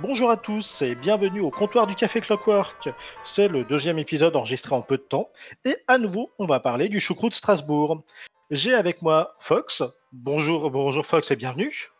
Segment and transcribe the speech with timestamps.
[0.00, 2.88] Bonjour à tous et bienvenue au comptoir du Café Clockwork.
[3.24, 5.28] C'est le deuxième épisode enregistré en peu de temps
[5.64, 8.04] et à nouveau on va parler du choucroute Strasbourg.
[8.52, 9.82] J'ai avec moi Fox.
[10.12, 11.90] Bonjour, bonjour Fox et bienvenue.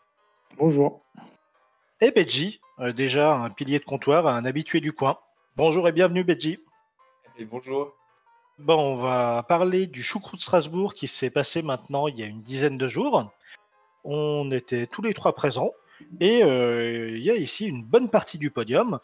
[0.57, 1.01] Bonjour.
[1.99, 5.19] Et Benji, euh, déjà un pilier de comptoir, un habitué du coin.
[5.57, 6.59] Bonjour et bienvenue Benji.
[7.37, 7.97] Et bonjour.
[8.59, 12.43] Bon, on va parler du choucroute Strasbourg qui s'est passé maintenant il y a une
[12.43, 13.29] dizaine de jours.
[14.05, 15.73] On était tous les trois présents
[16.19, 18.99] et euh, il y a ici une bonne partie du podium.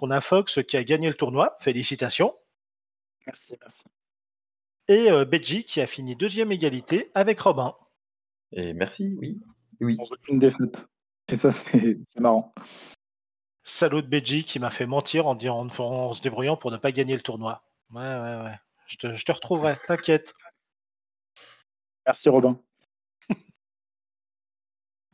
[0.00, 2.34] On a Fox qui a gagné le tournoi, félicitations.
[3.26, 3.82] Merci, merci.
[4.88, 7.76] Et euh, Benji qui a fini deuxième égalité avec Robin.
[8.52, 9.40] Et merci, oui.
[9.80, 9.94] oui.
[9.94, 10.84] Sans aucune défaite.
[11.28, 12.52] Et ça, c'est marrant.
[13.62, 16.76] Salaud de Benji qui m'a fait mentir en, disant- en, en se débrouillant pour ne
[16.76, 17.62] pas gagner le tournoi.
[17.90, 18.58] Ouais, ouais, ouais.
[18.86, 20.34] Je te, je te retrouverai, t'inquiète.
[22.06, 22.60] Merci Robin.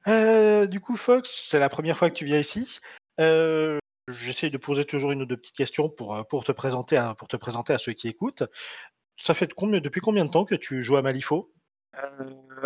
[0.09, 2.81] Euh, du coup, Fox, c'est la première fois que tu viens ici.
[3.21, 6.97] Euh, J'essaie de poser toujours une ou deux petites questions pour, euh, pour, te présenter
[6.97, 8.45] à, pour te présenter à ceux qui écoutent.
[9.19, 11.51] Ça fait depuis combien de temps que tu joues à Malifaux?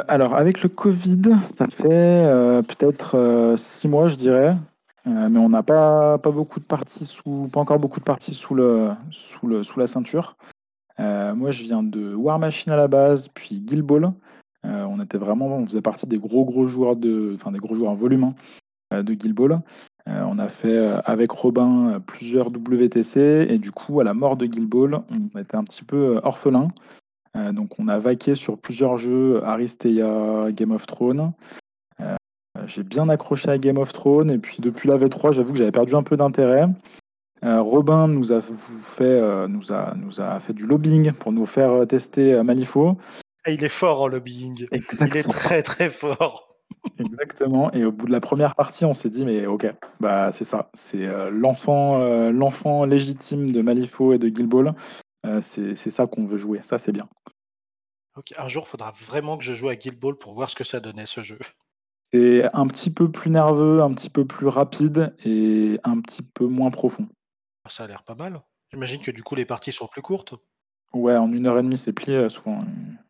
[0.08, 1.22] Alors, avec le Covid,
[1.56, 4.56] ça fait peut-être six mois, je dirais.
[5.06, 9.86] Mais on n'a pas, beaucoup de parties sous, pas encore beaucoup de parties sous, la
[9.86, 10.36] ceinture.
[10.98, 14.12] Moi, je viens de War Machine à la base, puis Guild Ball.
[14.90, 17.90] On était vraiment, on faisait partie des gros gros joueurs de, enfin des gros joueurs
[17.90, 18.34] en volume hein,
[18.92, 19.60] euh, de Guild Ball.
[20.08, 24.36] Euh, on a fait euh, avec Robin plusieurs WTC et du coup, à la mort
[24.36, 26.68] de Guild Ball, on était un petit peu orphelin.
[27.52, 31.32] Donc, on a vaqué sur plusieurs jeux, Aristea, Game of Thrones.
[32.66, 35.70] J'ai bien accroché à Game of Thrones et puis depuis la V3, j'avoue que j'avais
[35.70, 36.66] perdu un peu d'intérêt.
[37.42, 38.42] Robin nous a
[38.96, 42.96] fait, nous a, fait du lobbying pour nous faire tester Malifaux.
[43.44, 44.66] Ah, Il est fort en lobbying.
[44.72, 46.48] Il est très très fort.
[46.98, 47.72] Exactement.
[47.72, 49.66] Et au bout de la première partie, on s'est dit, mais ok,
[49.98, 50.70] bah c'est ça.
[50.74, 54.74] C'est euh, l'enfant, euh, l'enfant légitime de Malifaux et de Guild Ball.
[55.26, 56.60] Euh, c'est c'est ça qu'on veut jouer.
[56.62, 57.08] Ça, c'est bien.
[58.16, 60.56] Ok, Un jour, il faudra vraiment que je joue à Guild Ball pour voir ce
[60.56, 61.38] que ça donnait ce jeu.
[62.12, 66.46] C'est un petit peu plus nerveux, un petit peu plus rapide et un petit peu
[66.46, 67.06] moins profond.
[67.68, 68.42] Ça a l'air pas mal.
[68.72, 70.34] J'imagine que du coup, les parties sont plus courtes.
[70.92, 72.64] Ouais, en une heure et demie, c'est plié euh, souvent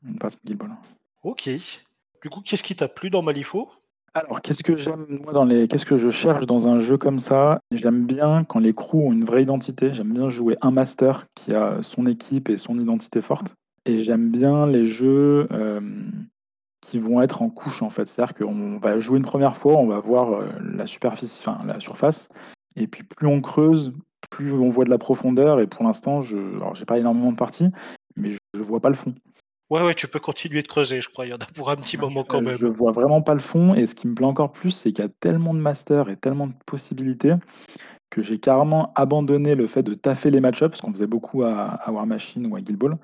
[0.07, 0.71] une, partie de Guild Ball.
[1.23, 1.49] Ok.
[2.23, 3.71] Du coup, qu'est-ce qui t'a plu dans Malifaux?
[4.13, 7.21] Alors, qu'est-ce que j'aime moi dans les, qu'est-ce que je cherche dans un jeu comme
[7.21, 7.61] ça?
[7.71, 9.95] J'aime bien quand les crews ont une vraie identité.
[9.95, 13.55] J'aime bien jouer un master qui a son équipe et son identité forte.
[13.87, 15.81] Et j'aime bien les jeux euh,
[16.81, 18.09] qui vont être en couche en fait.
[18.09, 21.81] C'est-à-dire qu'on va jouer une première fois, on va voir euh, la superficie, enfin la
[21.81, 22.29] surface,
[22.77, 23.93] et puis plus on creuse,
[24.29, 25.61] plus on voit de la profondeur.
[25.61, 27.69] Et pour l'instant, je, alors j'ai pas énormément de parties,
[28.17, 29.15] mais je, je vois pas le fond.
[29.71, 31.27] Ouais, ouais, tu peux continuer de creuser, je crois.
[31.27, 32.57] Il y en a pour un petit moment quand Euh, même.
[32.57, 33.75] Je vois vraiment pas le fond.
[33.75, 36.17] Et ce qui me plaît encore plus, c'est qu'il y a tellement de masters et
[36.17, 37.35] tellement de possibilités
[38.11, 41.79] que j'ai carrément abandonné le fait de taffer les match-ups, parce qu'on faisait beaucoup à,
[41.85, 42.99] à War Machine ou à Guild Ball.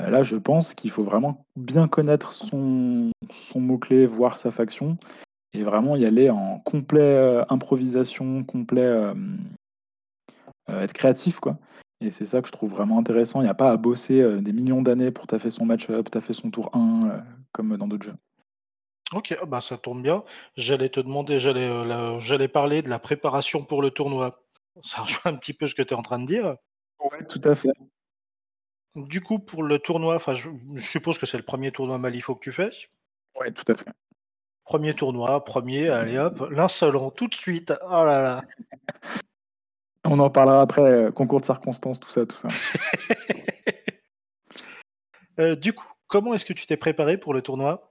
[0.00, 3.10] Euh, là, je pense qu'il faut vraiment bien connaître son,
[3.50, 4.98] son mot-clé, voir sa faction,
[5.54, 9.14] et vraiment y aller en complet euh, improvisation, complet euh,
[10.68, 11.58] être créatif, quoi.
[12.00, 13.40] Et c'est ça que je trouve vraiment intéressant.
[13.40, 16.32] Il n'y a pas à bosser euh, des millions d'années pour taffer son match-up, taffer
[16.34, 17.18] son tour 1, euh,
[17.52, 18.16] comme dans d'autres jeux.
[19.12, 20.24] Ok, ah bah ça tombe bien.
[20.56, 24.42] J'allais te demander, j'allais euh, la- j'allais parler de la préparation pour le tournoi.
[24.82, 26.56] Ça rejoint un petit peu ce que tu es en train de dire.
[26.98, 27.72] Ouais, tout à fait.
[28.96, 32.34] Du coup, pour le tournoi, enfin, je, je suppose que c'est le premier tournoi Malifaux
[32.34, 32.70] que tu fais.
[33.38, 33.90] Ouais, tout à fait.
[34.64, 37.72] Premier tournoi, premier, allez hop, l'insolent, tout de suite.
[37.84, 38.42] Oh là là.
[40.04, 42.48] On en parlera après, euh, concours de circonstances, tout ça, tout ça.
[45.40, 47.90] Euh, du coup, comment est-ce que tu t'es préparé pour le tournoi?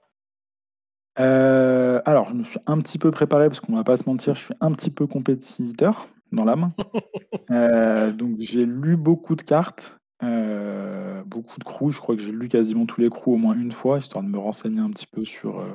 [1.18, 4.36] Euh, alors, je me suis un petit peu préparé, parce qu'on va pas se mentir,
[4.36, 6.72] je suis un petit peu compétiteur dans l'âme.
[7.50, 11.90] Euh, donc, j'ai lu beaucoup de cartes, euh, beaucoup de crews.
[11.90, 14.28] Je crois que j'ai lu quasiment tous les crews au moins une fois, histoire de
[14.28, 15.74] me renseigner un petit peu sur euh,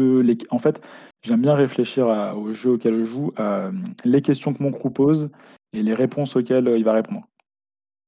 [0.00, 0.38] les...
[0.50, 0.80] En fait,
[1.22, 3.70] j'aime bien réfléchir à- au jeu auquel je joue, à
[4.04, 5.30] les questions que mon crew pose
[5.72, 7.22] et les réponses auxquelles euh, il va répondre.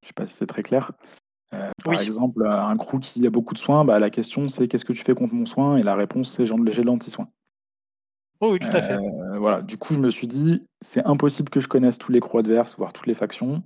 [0.03, 0.93] Je sais pas si c'est très clair.
[1.55, 2.07] Euh, par Oui.
[2.07, 4.93] exemple, euh, un crew qui a beaucoup de soins, bah, la question c'est qu'est-ce que
[4.93, 5.77] tu fais contre mon soin?
[5.77, 7.29] Et la réponse c'est j'ai de l'anti-soin.
[8.41, 8.95] Oh oui, tout à fait.
[8.95, 12.21] Euh, voilà, du coup je me suis dit c'est impossible que je connaisse tous les
[12.21, 13.63] crews adverses, voire toutes les factions.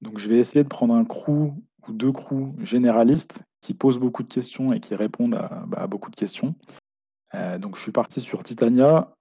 [0.00, 1.52] Donc je vais essayer de prendre un crew
[1.86, 5.86] ou deux crews généralistes qui posent beaucoup de questions et qui répondent à, bah, à
[5.86, 6.54] beaucoup de questions.
[7.34, 9.12] Euh, donc je suis parti sur Titania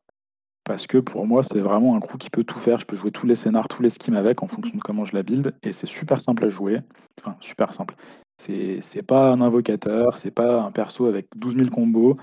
[0.64, 2.80] parce que pour moi c'est vraiment un crew qui peut tout faire.
[2.80, 5.16] Je peux jouer tous les scénars, tous les schemes avec en fonction de comment je
[5.16, 6.82] la build et c'est super simple à jouer.
[7.20, 7.96] Enfin super simple.
[8.38, 12.18] C'est pas un invocateur, c'est pas un perso avec 12 000 combos.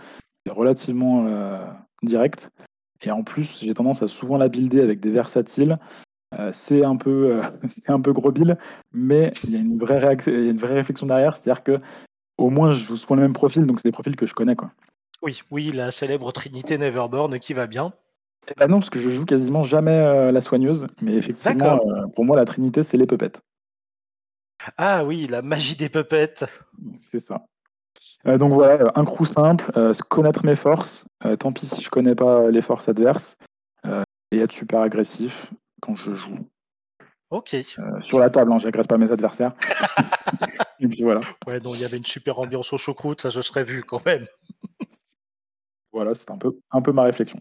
[0.45, 1.65] C'est relativement euh,
[2.03, 2.49] direct.
[3.03, 5.79] Et en plus, j'ai tendance à souvent la builder avec des versatiles.
[6.39, 8.57] Euh, c'est un peu, euh, c'est un peu gros bill,
[8.93, 11.81] mais il y a une vraie, une vraie réflexion derrière, c'est-à-dire que
[12.39, 14.57] au moins je joue souvent le même profil, donc c'est des profils que je connais
[14.57, 14.71] quoi.
[15.23, 17.93] Oui, oui, la célèbre Trinité Neverborn qui va bien.
[18.49, 21.79] Eh ben non, parce que je joue quasiment jamais euh, la soigneuse, mais effectivement,
[22.15, 23.33] pour moi la Trinité c'est les puppets.
[24.77, 26.45] Ah oui, la magie des puppets.
[27.11, 27.45] C'est ça.
[28.25, 29.71] donc voilà, un crew simple,
[30.09, 31.05] connaître mes forces.
[31.39, 33.37] tant pis si je connais pas les forces adverses.
[34.33, 35.51] et être super agressif
[35.81, 36.39] quand je joue.
[37.31, 37.55] Ok.
[37.55, 39.53] Euh, sur la table, hein, j'agresse pas mes adversaires.
[40.81, 41.21] et puis voilà.
[41.47, 44.05] Ouais, donc il y avait une super ambiance au choucroute, ça je serais vu quand
[44.05, 44.27] même.
[45.93, 47.41] Voilà, c'est un peu, un peu ma réflexion.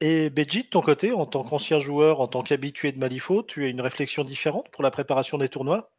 [0.00, 3.64] Et Beji, de ton côté, en tant qu'ancien joueur, en tant qu'habitué de Malifaux, tu
[3.64, 5.90] as une réflexion différente pour la préparation des tournois?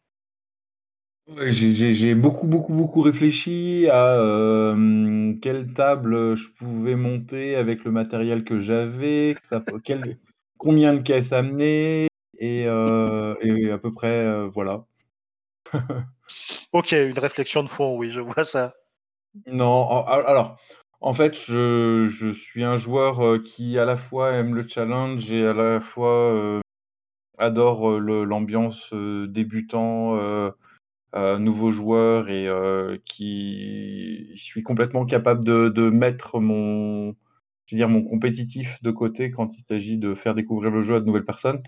[1.49, 8.43] J'ai beaucoup, beaucoup, beaucoup réfléchi à euh, quelle table je pouvais monter avec le matériel
[8.43, 9.35] que j'avais,
[10.57, 12.07] combien de caisses amener
[12.39, 14.85] et, euh, et à peu près, euh, voilà.
[16.71, 18.75] Ok, une réflexion de fond, oui, je vois ça.
[19.47, 20.57] Non, alors,
[21.01, 25.45] en fait, je, suis un joueur euh, qui à la fois aime le challenge et
[25.45, 26.61] à la fois
[27.37, 30.19] adore l'ambiance débutant,
[31.15, 32.49] nouveau joueur et
[33.05, 37.15] qui suis complètement capable de, mettre mon,
[37.65, 40.95] je veux dire, mon compétitif de côté quand il s'agit de faire découvrir le jeu
[40.95, 41.61] à de nouvelles personnes.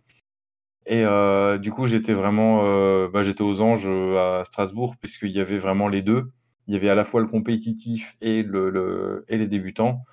[0.86, 5.31] Et euh, du coup, j'étais vraiment, euh, bah, j'étais aux anges euh, à Strasbourg, puisqu'il
[5.31, 6.31] y avait vraiment les deux.
[6.71, 10.06] Il y avait à la fois le compétitif et, le, et les débutants.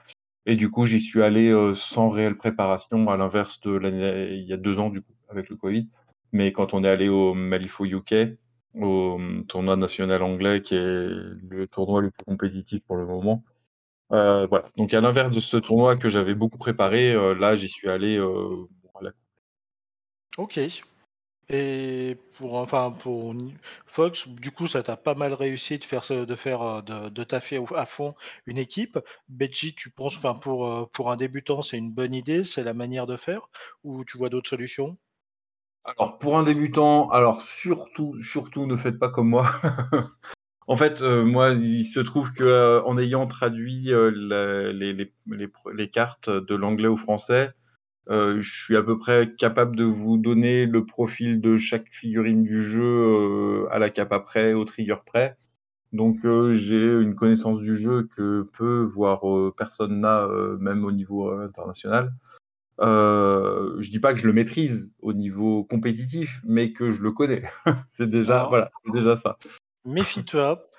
[0.45, 4.53] Et du coup, j'y suis allé sans réelle préparation, à l'inverse de l'année, il y
[4.53, 5.89] a deux ans, du coup, avec le Covid.
[6.33, 8.37] Mais quand on est allé au Malifaux UK,
[8.75, 13.45] au tournoi national anglais, qui est le tournoi le plus compétitif pour le moment,
[14.11, 14.71] euh, voilà.
[14.77, 18.17] Donc à l'inverse de ce tournoi que j'avais beaucoup préparé, euh, là j'y suis allé.
[18.17, 18.67] Euh,
[20.37, 20.61] ok.
[21.51, 23.35] Et pour enfin pour
[23.87, 27.61] Fox, du coup, ça t'a pas mal réussi de faire de faire de, de taffer
[27.75, 28.15] à fond
[28.47, 28.99] une équipe.
[29.29, 33.07] Benji, tu penses, enfin pour pour un débutant, c'est une bonne idée, c'est la manière
[33.07, 33.49] de faire,
[33.83, 34.99] ou tu vois d'autres solutions?
[35.85, 39.51] Alors pour un débutant, alors surtout surtout ne faites pas comme moi.
[40.69, 44.11] En fait, euh, moi, il se trouve que euh, en ayant traduit euh,
[44.71, 47.53] les, cartes de l'anglais au français,
[48.09, 52.63] je suis à peu près capable de vous donner le profil de chaque figurine du
[52.63, 55.37] jeu à la cape après, au trigger près.
[55.93, 59.23] Donc, j'ai une connaissance du jeu que peu, voire
[59.57, 60.29] personne n'a,
[60.59, 62.13] même au niveau international.
[62.81, 67.43] je dis pas que je le maîtrise au niveau compétitif, mais que je le connais.
[67.97, 69.39] c'est déjà, voilà, c'est déjà ça
[69.89, 70.71] méfie-toi,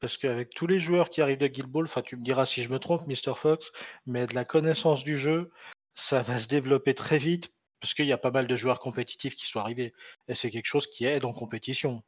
[0.00, 2.70] parce qu'avec tous les joueurs qui arrivent de Guild Ball, tu me diras si je
[2.70, 3.34] me trompe, Mr.
[3.36, 3.70] Fox,
[4.06, 5.50] mais de la connaissance du jeu,
[5.94, 9.34] ça va se développer très vite, parce qu'il y a pas mal de joueurs compétitifs
[9.34, 9.92] qui sont arrivés,
[10.28, 12.02] et c'est quelque chose qui aide en compétition.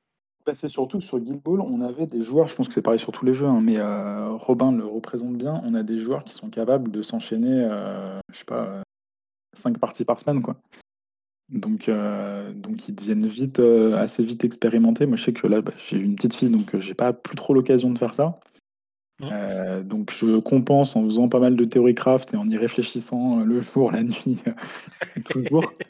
[0.47, 2.83] Bah, c'est surtout que sur Guild Ball, on avait des joueurs, je pense que c'est
[2.83, 5.99] pareil sur tous les jeux, hein, mais euh, Robin le représente bien, on a des
[5.99, 8.83] joueurs qui sont capables de s'enchaîner, euh, je sais pas,
[9.61, 10.57] 5 euh, parties par semaine, quoi.
[11.49, 15.07] Donc, donc ils deviennent vite, assez vite expérimentés.
[15.07, 17.55] Moi, je sais que là, bah, j'ai une petite fille, donc j'ai pas plus trop
[17.55, 18.41] l'occasion de faire ça.
[19.19, 19.81] Mmh.
[19.85, 23.63] donc je compense en faisant pas mal de théorie craft et en y réfléchissant, le
[23.63, 24.39] jour, la nuit,
[25.31, 25.73] toujours.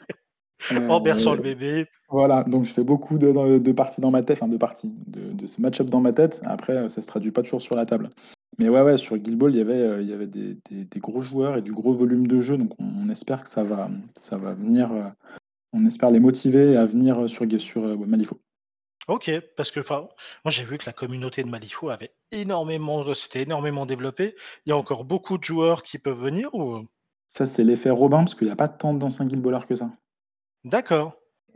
[0.89, 1.85] En berçant le bébé.
[2.09, 5.61] Voilà, donc je fais beaucoup de parties dans ma tête, enfin de parties, de ce
[5.61, 6.41] match-up dans ma tête.
[6.45, 8.09] Après, ça se traduit pas toujours sur la table.
[8.57, 11.57] Mais ouais, ouais, sur Guild Ball, il y avait, il y avait des gros joueurs
[11.57, 14.89] et du gros volume de jeu, donc on espère que ça va ça va venir,
[15.73, 18.39] on espère les motiver à venir sur, sur euh, Malifaux.
[19.07, 20.09] Ok, parce que moi
[20.47, 24.35] j'ai vu que la communauté de Malifaux avait énormément, c'était énormément développé.
[24.65, 26.85] Il y a encore beaucoup de joueurs qui peuvent venir ou?
[27.27, 29.89] Ça c'est l'effet Robin parce qu'il n'y a pas tant d'anciens Guild que ça.
[30.65, 31.13] D'accord.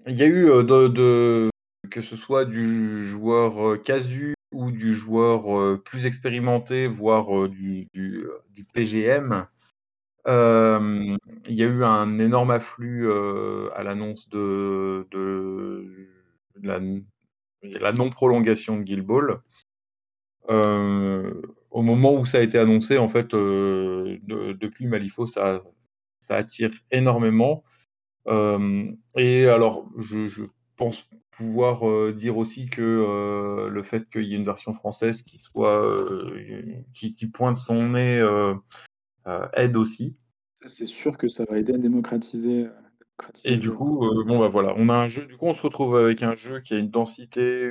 [0.08, 1.50] Il y a eu euh, de,
[1.90, 8.26] que ce soit du joueur euh, casu ou du joueur plus expérimenté, voire du, du,
[8.50, 9.46] du PGM,
[10.26, 11.18] il
[11.48, 13.10] y a eu un énorme afflux,
[13.74, 15.08] à l'annonce de
[16.62, 16.80] la
[17.64, 19.42] non-prolongation de Guild Ball.
[20.48, 25.62] au moment où ça a été annoncé, en fait, depuis Malifaux, ça
[26.30, 27.64] attire énormément.
[28.28, 30.46] et alors je
[30.78, 35.40] pense pouvoir, dire aussi que, le fait qu'il y ait une version française qui
[37.28, 38.22] pointe son nez,
[39.28, 40.16] euh, aide aussi.
[40.66, 42.68] C'est sûr que ça va aider à démocratiser.
[43.30, 45.26] Euh, Et du coup, euh, bon bah voilà, on a un jeu.
[45.26, 47.70] Du coup, on se retrouve avec un jeu qui a une densité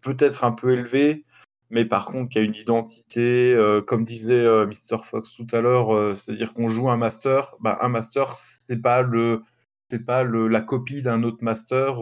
[0.00, 1.24] peut-être un peu élevée,
[1.70, 4.98] mais par contre qui a une identité, euh, comme disait euh, Mr.
[5.04, 9.02] Fox tout à l'heure, euh, c'est-à-dire qu'on joue un master, bah, un master, c'est pas
[9.02, 9.42] le
[9.90, 12.00] c'est pas le, la copie d'un autre master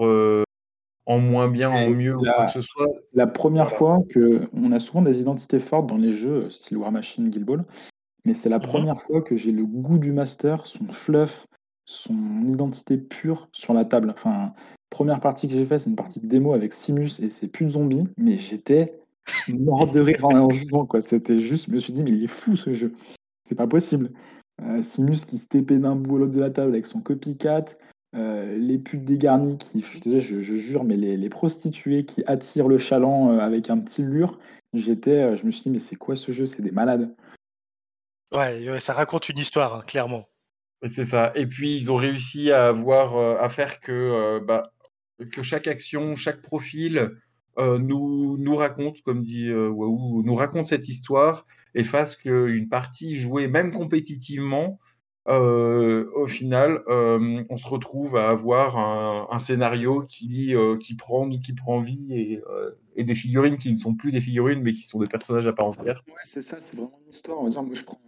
[1.08, 2.88] en moins bien, en mieux, ou quoi que ce soit.
[3.14, 6.90] La première fois que on a souvent des identités fortes dans les jeux, style War
[6.90, 7.64] Machine, Guild Ball,
[8.24, 8.64] mais c'est la mhm.
[8.64, 11.46] première fois que j'ai le goût du master, son fluff,
[11.86, 14.12] son identité pure sur la table.
[14.14, 14.52] Enfin,
[14.90, 17.70] première partie que j'ai fait, c'est une partie de démo avec Simus et plus de
[17.70, 19.00] zombies, mais j'étais
[19.48, 21.00] mort de rire en jouant, quoi.
[21.00, 22.94] C'était juste, je me suis dit, mais il est fou ce jeu.
[23.48, 24.10] C'est pas possible.
[24.62, 27.66] Euh, Simus qui se tépait d'un bout à l'autre de la table avec son copycat,
[28.14, 33.30] euh, les putes dégarnies qui, je, je, jure, mais les, prostituées qui attirent le chaland
[33.30, 34.38] euh, avec un petit lure,
[34.72, 36.46] j'étais, je me suis dit, mais c'est quoi ce jeu?
[36.46, 37.14] C'est des malades.
[38.32, 40.26] Ouais, ça raconte une histoire, hein, clairement.
[40.85, 41.33] C'est ça.
[41.35, 44.73] Et puis ils ont réussi à avoir, à faire que, bah,
[45.33, 47.16] que chaque action, chaque profil
[47.59, 52.68] euh, nous, nous raconte, comme dit euh, Waouh, nous raconte cette histoire et fasse qu'une
[52.68, 54.78] partie jouée, même compétitivement,
[55.28, 61.80] euh, au final, on se retrouve à avoir un, scénario qui, qui, prend, qui prend
[61.80, 62.40] vie
[62.97, 65.52] et, des figurines qui ne sont plus des figurines, mais qui sont des personnages à
[65.52, 66.02] part entière.
[66.06, 67.47] Ouais, c'est ça, c'est vraiment une histoire.
[67.49, 67.99] Dire, moi, je prends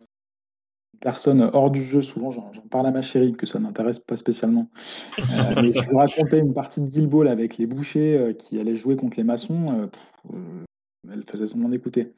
[1.00, 4.68] personne hors du jeu, souvent j'en parle à ma chérie que ça n'intéresse pas spécialement.
[5.18, 5.22] Euh,
[5.62, 8.76] mais je lui racontais une partie de Guild Ball avec les bouchers euh, qui allaient
[8.76, 9.90] jouer contre les maçons.
[10.32, 10.64] Euh,
[11.10, 12.12] elle faisait semblant d'écouter.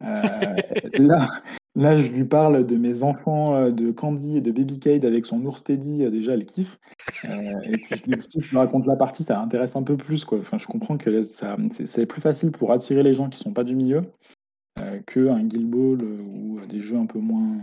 [0.00, 1.28] là,
[1.74, 5.44] là, je lui parle de mes enfants de Candy et de Baby Cade avec son
[5.44, 6.08] ours Teddy.
[6.10, 6.78] déjà, elle kiffe.
[7.24, 10.24] et puis je lui explique, je lui raconte la partie, ça intéresse un peu plus.
[10.30, 11.24] Enfin, je comprends que
[11.86, 14.02] c'est plus facile pour attirer les gens qui sont pas du milieu
[15.06, 17.58] qu'un Guild Ball ou des jeux un peu moins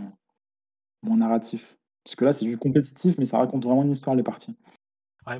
[1.02, 1.76] mon narratif.
[2.04, 4.56] Parce que là, c'est du compétitif, mais ça raconte vraiment une histoire, les parties.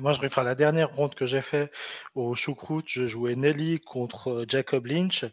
[0.01, 1.71] moi, je réfère à la dernière ronde que j'ai fait
[2.13, 2.85] au choucroute.
[2.87, 5.25] Je jouais Nelly contre euh, Jacob Lynch.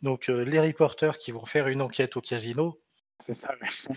[0.00, 2.80] Donc, euh, les reporters qui vont faire une enquête au casino.
[3.26, 3.50] C'est ça.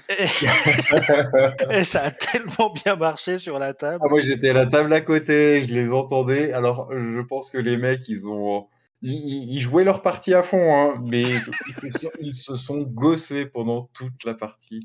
[1.70, 1.84] Et...
[1.86, 4.04] ça a tellement bien marché sur la table.
[4.04, 6.52] Ah, moi, j'étais à la table à côté, je les entendais.
[6.52, 8.68] Alors, je pense que les mecs, ils ont.
[9.04, 11.24] Ils, jouaient leur partie à fond, hein, mais
[11.68, 14.82] ils se, sont, ils se sont gossés pendant toute la partie.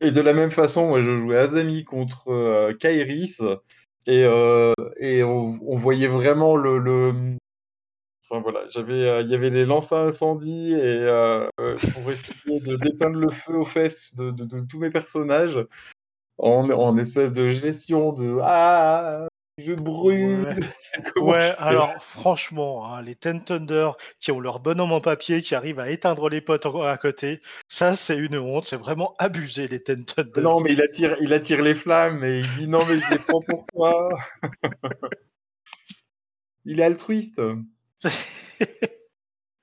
[0.00, 3.40] Et de la même façon, je jouais Azami contre euh, Kairis.
[4.06, 4.72] Et, euh,
[5.24, 6.78] on, voyait vraiment le.
[6.78, 7.36] le...
[8.28, 11.06] Enfin voilà, j'avais, euh, il y avait les lances à incendie et
[11.92, 15.58] pour essayer de d'éteindre le feu aux fesses de, de, tous mes personnages
[16.38, 19.26] en, en espèce de gestion de ah
[19.60, 20.58] je brûle.
[21.16, 25.80] Ouais, alors franchement, hein, les Ten Thunder qui ont leur bonhomme en papier, qui arrivent
[25.80, 27.38] à éteindre les potes à côté,
[27.68, 30.40] ça c'est une honte, c'est vraiment abusé les Ten Thunder.
[30.40, 33.18] Non, mais il attire, il attire les flammes et il dit non, mais je les
[33.18, 34.08] prends pour toi.
[36.64, 37.40] il est altruiste.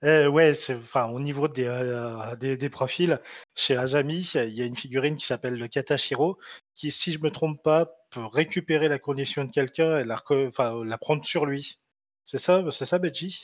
[0.04, 3.20] Euh, ouais, enfin, au niveau des, euh, des, profils,
[3.56, 6.38] chez Azami, il y a une figurine qui s'appelle le Katashiro,
[6.75, 11.25] qui, si je me trompe pas, peut récupérer la condition de quelqu'un et la, prendre
[11.25, 11.79] sur lui.
[12.23, 13.43] C'est ça, c'est ça, Benji?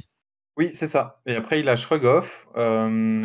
[0.57, 1.21] Oui, c'est ça.
[1.25, 3.23] Et après, il a Shrug Off, euh,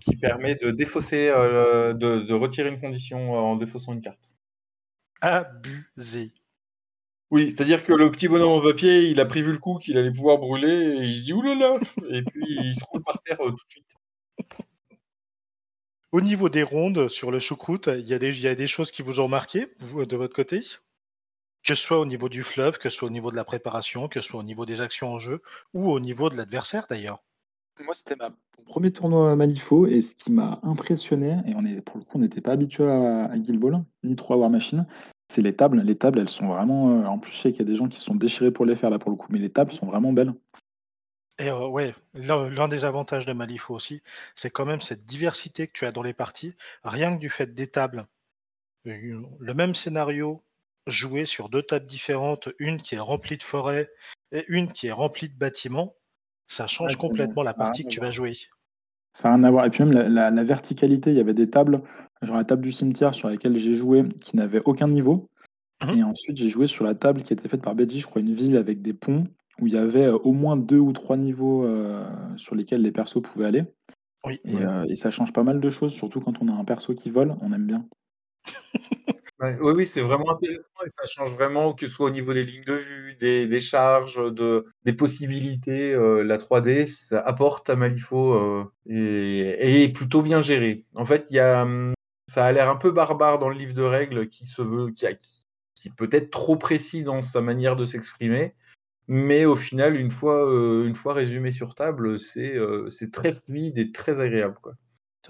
[0.00, 4.20] qui permet de défausser, de, de, retirer une condition en défaussant une carte.
[5.20, 6.32] Abusé.
[7.30, 10.12] Oui, c'est-à-dire que le petit bonhomme en papier, il a prévu le coup qu'il allait
[10.12, 11.74] pouvoir brûler et il se dit oulala
[12.10, 13.84] Et puis il se roule par terre euh, tout de suite.
[16.10, 19.20] Au niveau des rondes sur le choucroute, il y, a des, des choses qui vous
[19.20, 20.60] ont marqué, vous, de votre côté?
[21.62, 24.08] Que ce soit au niveau du fleuve, que ce soit au niveau de la préparation,
[24.08, 25.42] que ce soit au niveau des actions en jeu,
[25.74, 27.22] ou au niveau de l'adversaire d'ailleurs?
[27.84, 31.82] Moi, c'était mon premier tournoi à Malifaux, et ce qui m'a impressionné, et on est,
[31.82, 34.86] pour le coup, on n'était pas habitué à, à Guild Ball, ni trop War Machine,
[35.30, 35.82] c'est les tables.
[35.82, 36.90] Les tables, elles sont vraiment.
[36.90, 38.76] Euh, en plus, je sais qu'il y a des gens qui sont déchirés pour les
[38.76, 40.32] faire là pour le coup, mais les tables sont vraiment belles.
[41.38, 44.02] Et euh, ouais, l'un des avantages de Malifaux aussi,
[44.34, 46.54] c'est quand même cette diversité que tu as dans les parties.
[46.82, 48.06] Rien que du fait des tables,
[48.86, 50.38] euh, le même scénario
[50.86, 53.90] joué sur deux tables différentes, une qui est remplie de forêts
[54.32, 55.94] et une qui est remplie de bâtiments,
[56.46, 58.32] ça change complètement la partie que tu vas jouer.
[59.12, 59.66] Ça n'a rien à voir.
[59.66, 61.82] Et puis même la verticalité, il y avait des tables
[62.26, 65.28] genre la table du cimetière sur laquelle j'ai joué, qui n'avait aucun niveau.
[65.82, 65.98] Mhm.
[65.98, 68.34] Et ensuite, j'ai joué sur la table qui était faite par Beji, je crois, une
[68.34, 69.26] ville avec des ponts,
[69.60, 72.04] où il y avait euh, au moins deux ou trois niveaux euh,
[72.36, 73.64] sur lesquels les persos pouvaient aller.
[74.24, 76.94] Oui, euh, et, ça change pas mal de choses, surtout quand on a un perso
[76.94, 77.86] qui vole, on aime bien.
[79.40, 82.44] oui, oui, c'est vraiment intéressant et ça change vraiment, que ce soit au niveau des
[82.44, 85.92] lignes de vue, des, charges, de, des possibilités.
[85.92, 90.84] la 3D, ça apporte à Malifaux et, est plutôt bien géré.
[90.94, 91.94] En fait, y a, hum,
[92.26, 95.06] ça a l'air un peu barbare dans le livre de règles qui se veut, qui,
[95.74, 98.54] qui, peut être trop précis dans sa manière de s'exprimer.
[99.08, 100.44] Mais au final, une fois,
[100.84, 102.54] une fois résumé sur table, c'est
[102.90, 104.56] c'est très fluide et très agréable.
[104.62, 104.74] Quoi.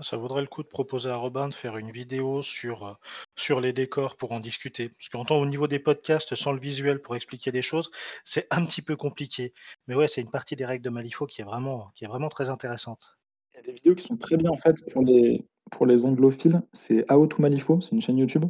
[0.01, 2.93] Ça vaudrait le coup de proposer à Robin de faire une vidéo sur, euh,
[3.37, 4.89] sur les décors pour en discuter.
[4.89, 7.91] Parce qu'en au niveau des podcasts, sans le visuel pour expliquer des choses,
[8.25, 9.53] c'est un petit peu compliqué.
[9.87, 12.29] Mais ouais, c'est une partie des règles de Malifaux qui est vraiment, qui est vraiment
[12.29, 13.19] très intéressante.
[13.53, 16.05] Il y a des vidéos qui sont très bien en fait pour les, pour les
[16.05, 16.63] anglophiles.
[16.73, 18.45] C'est How to Malifaux, c'est une chaîne YouTube.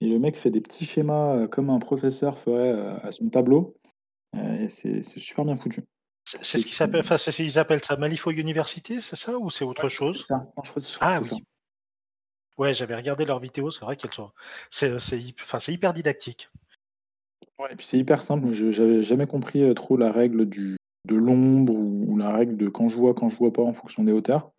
[0.00, 3.28] Et le mec fait des petits schémas euh, comme un professeur ferait euh, à son
[3.28, 3.76] tableau.
[4.36, 5.84] Et c'est super bien foutu.
[6.24, 9.88] C'est ce qui s'appelle, enfin, ils appellent ça Malifaux University, c'est ça ou c'est autre
[9.88, 10.26] chose?
[11.00, 11.44] Ah oui.
[12.58, 14.30] Ouais, j'avais regardé leurs vidéos, c'est vrai qu'elles sont,
[14.68, 14.94] c'est,
[15.40, 16.50] enfin, hyper didactique.
[17.58, 18.52] Ouais, et puis c'est hyper simple.
[18.52, 20.76] Je n'avais jamais compris euh, trop la règle du
[21.08, 24.04] de l'ombre ou, la règle de quand je vois, quand je vois pas en fonction
[24.04, 24.50] des hauteurs.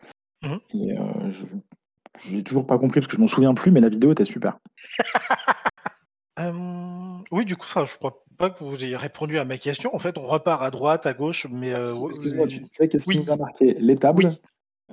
[0.41, 3.79] Mmh et euh, je n'ai toujours pas compris parce que je m'en souviens plus, mais
[3.79, 4.57] la vidéo était super.
[7.31, 9.95] oui, du coup, je crois pas que vous ayez répondu à ma question.
[9.95, 11.73] En fait, on repart à droite, à gauche, mais.
[11.73, 13.75] Euh, excuse-moi, tu sais qu'est-ce qui nous a marqué?
[13.75, 14.29] Les tables?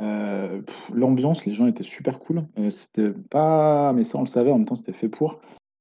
[0.01, 0.63] Euh,
[0.93, 2.47] l'ambiance, les gens étaient super cool.
[2.59, 5.41] Euh, c'était pas, mais ça on le savait, en même temps c'était fait pour.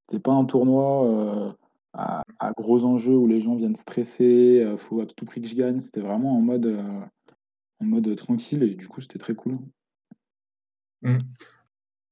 [0.10, 1.56] C'était pas un tournoi
[1.94, 2.24] à,
[2.58, 5.82] gros enjeux où les gens viennent stresser, faut à tout prix que je gagne.
[5.82, 6.82] C'était vraiment en mode,
[7.82, 9.60] en mode tranquille et du coup c'était très cool.
[11.02, 11.18] Mmh.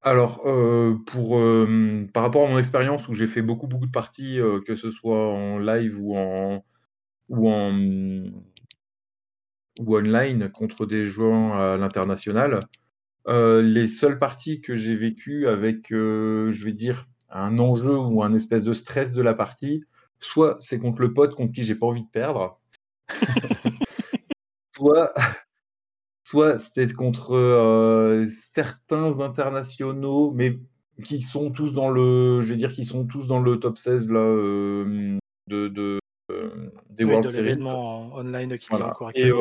[0.05, 4.39] Alors, euh, euh, par rapport à mon expérience où j'ai fait beaucoup, beaucoup de parties,
[4.39, 6.63] euh, que ce soit en live ou en
[7.29, 7.73] ou en
[9.79, 12.59] ou online contre des joueurs à l'international,
[13.27, 18.63] les seules parties que j'ai vécues avec, je vais dire, un enjeu ou un espèce
[18.63, 19.83] de stress de la partie,
[20.19, 22.59] soit c'est contre le pote contre qui j'ai pas envie de perdre,
[24.75, 25.13] soit
[26.25, 30.57] soit c'était contre euh, certains internationaux, mais
[31.03, 34.07] qui sont tous dans le, je vais dire, qui sont tous dans le top 16
[34.07, 35.99] là, euh, de, de
[36.31, 36.49] euh,
[36.89, 37.61] des World Series.
[37.61, 39.31] online qui encore et,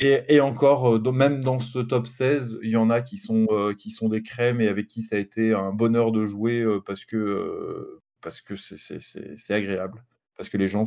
[0.00, 3.46] et, et, encore, même dans ce top 16, il y en a qui sont,
[3.78, 7.04] qui sont des crèmes et avec qui ça a été un bonheur de jouer parce
[7.04, 10.02] que parce que c'est agréable,
[10.36, 10.86] parce que les gens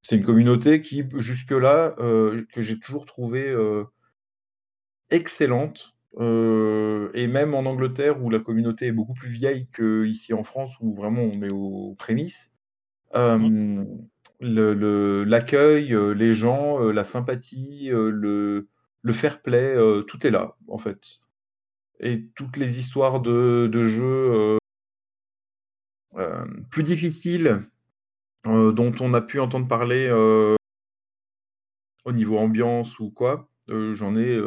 [0.00, 3.52] c'est une communauté qui jusque-là que j'ai toujours trouvé
[5.14, 5.94] excellente.
[6.20, 10.76] Euh, et même en Angleterre, où la communauté est beaucoup plus vieille qu'ici en France,
[10.80, 12.52] où vraiment on est aux prémices,
[13.16, 13.84] euh,
[14.40, 18.68] l'accueil, euh, les gens, la sympathie, le,
[19.02, 21.20] le fair play, tout est là, en fait.
[22.00, 24.58] Et toutes les histoires de, de jeux
[26.70, 27.60] plus difficiles
[28.44, 30.10] dont on a pu entendre parler
[32.04, 34.38] au niveau ambiance ou quoi, j'en ai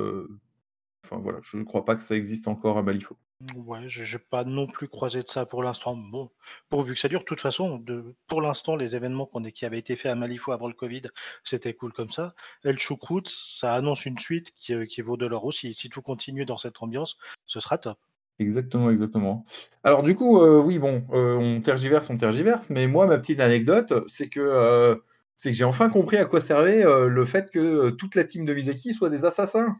[1.09, 3.17] Enfin voilà, je ne crois pas que ça existe encore à Malifaux.
[3.55, 5.95] Ouais, je n'ai pas non plus croisé de ça pour l'instant.
[5.95, 6.31] Bon,
[6.69, 7.19] pourvu que ça dure.
[7.19, 10.67] De toute façon, de, pour l'instant, les événements qui avaient été faits à Malifaux avant
[10.67, 11.03] le Covid,
[11.43, 12.33] c'était cool comme ça.
[12.63, 15.73] El Choucroute, ça annonce une suite qui, euh, qui vaut de l'or aussi.
[15.75, 17.97] Si tout continue dans cette ambiance, ce sera top.
[18.39, 19.45] Exactement, exactement.
[19.83, 23.39] Alors du coup, euh, oui, bon, euh, on tergiverse, on tergiverse, mais moi, ma petite
[23.39, 24.99] anecdote, c'est que
[25.35, 28.53] c'est que j'ai enfin compris à quoi servait le fait que toute la team de
[28.53, 29.79] Mizaki soit des assassins.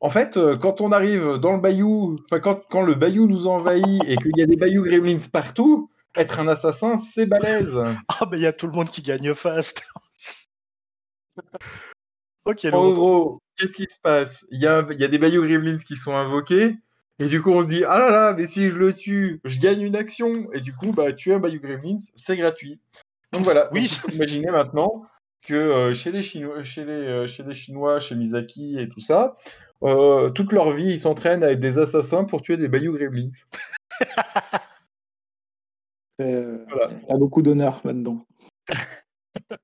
[0.00, 4.02] En fait, euh, quand on arrive dans le bayou, quand, quand le bayou nous envahit
[4.06, 7.78] et qu'il y a des bayou gremlins partout, être un assassin, c'est balèze.
[8.08, 9.82] Ah, mais il y a tout le monde qui gagne fast.
[12.44, 14.46] ok, en gros, qu'est-ce qui se passe?
[14.50, 16.76] Il y a, y a des bayou gremlins qui sont invoqués.
[17.20, 19.60] Et du coup, on se dit, ah là là, mais si je le tue, je
[19.60, 20.50] gagne une action.
[20.54, 22.80] Et du coup, bah, tuer un Bayou Gremlins, c'est gratuit.
[23.30, 23.94] Donc voilà, oui.
[24.14, 25.04] imaginez maintenant
[25.42, 29.00] que euh, chez, les Chinois, chez, les, euh, chez les Chinois, chez Mizaki et tout
[29.00, 29.36] ça,
[29.82, 33.30] euh, toute leur vie, ils s'entraînent avec des assassins pour tuer des Bayou Gremlins.
[36.20, 36.64] euh,
[37.02, 38.26] Il y a beaucoup d'honneur là-dedans.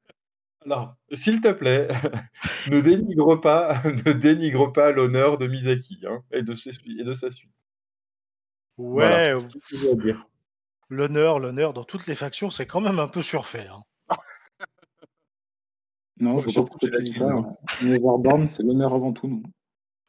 [0.64, 1.88] Alors, s'il te plaît,
[2.70, 7.12] ne dénigre pas, ne dénigre pas l'honneur de Misaki hein, et, de ses, et de
[7.12, 7.52] sa suite.
[8.78, 9.32] Ouais.
[10.90, 13.68] l'honneur, l'honneur dans toutes les factions, c'est quand même un peu surfait.
[13.68, 13.82] Hein.
[16.18, 18.48] non, je ne pas pourquoi tu ça.
[18.48, 19.28] c'est l'honneur avant tout.
[19.28, 19.42] Non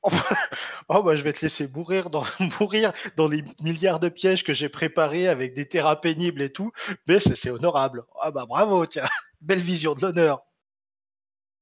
[0.90, 2.24] oh bah je vais te laisser mourir dans,
[2.60, 6.72] mourir dans les milliards de pièges que j'ai préparés avec des terrains pénibles et tout,
[7.08, 8.04] mais c'est honorable.
[8.22, 9.08] Ah bah bravo, tiens,
[9.42, 10.44] belle vision de l'honneur.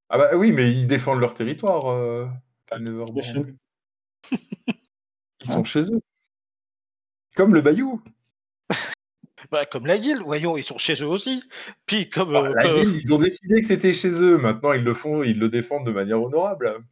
[0.10, 1.91] Ah bah oui, mais ils défendent leur territoire.
[1.91, 2.27] Euh,
[5.41, 6.01] ils sont chez eux.
[7.36, 8.01] Comme le Bayou.
[9.51, 11.43] Bah, comme la guilde, voyons, ils sont chez eux aussi.
[11.86, 14.38] Puis comme bah, euh, la guilde, ils ont décidé que c'était chez eux.
[14.38, 16.84] Maintenant, ils le font, ils le défendent de manière honorable.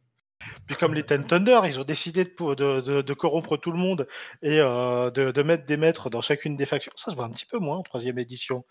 [0.66, 4.06] Puis comme les Ten Thunder, ils ont décidé de, corrompre tout le monde
[4.42, 6.92] et euh, de, mettre des maîtres dans chacune des factions.
[6.96, 8.64] Ça se voit un petit peu moins en troisième édition.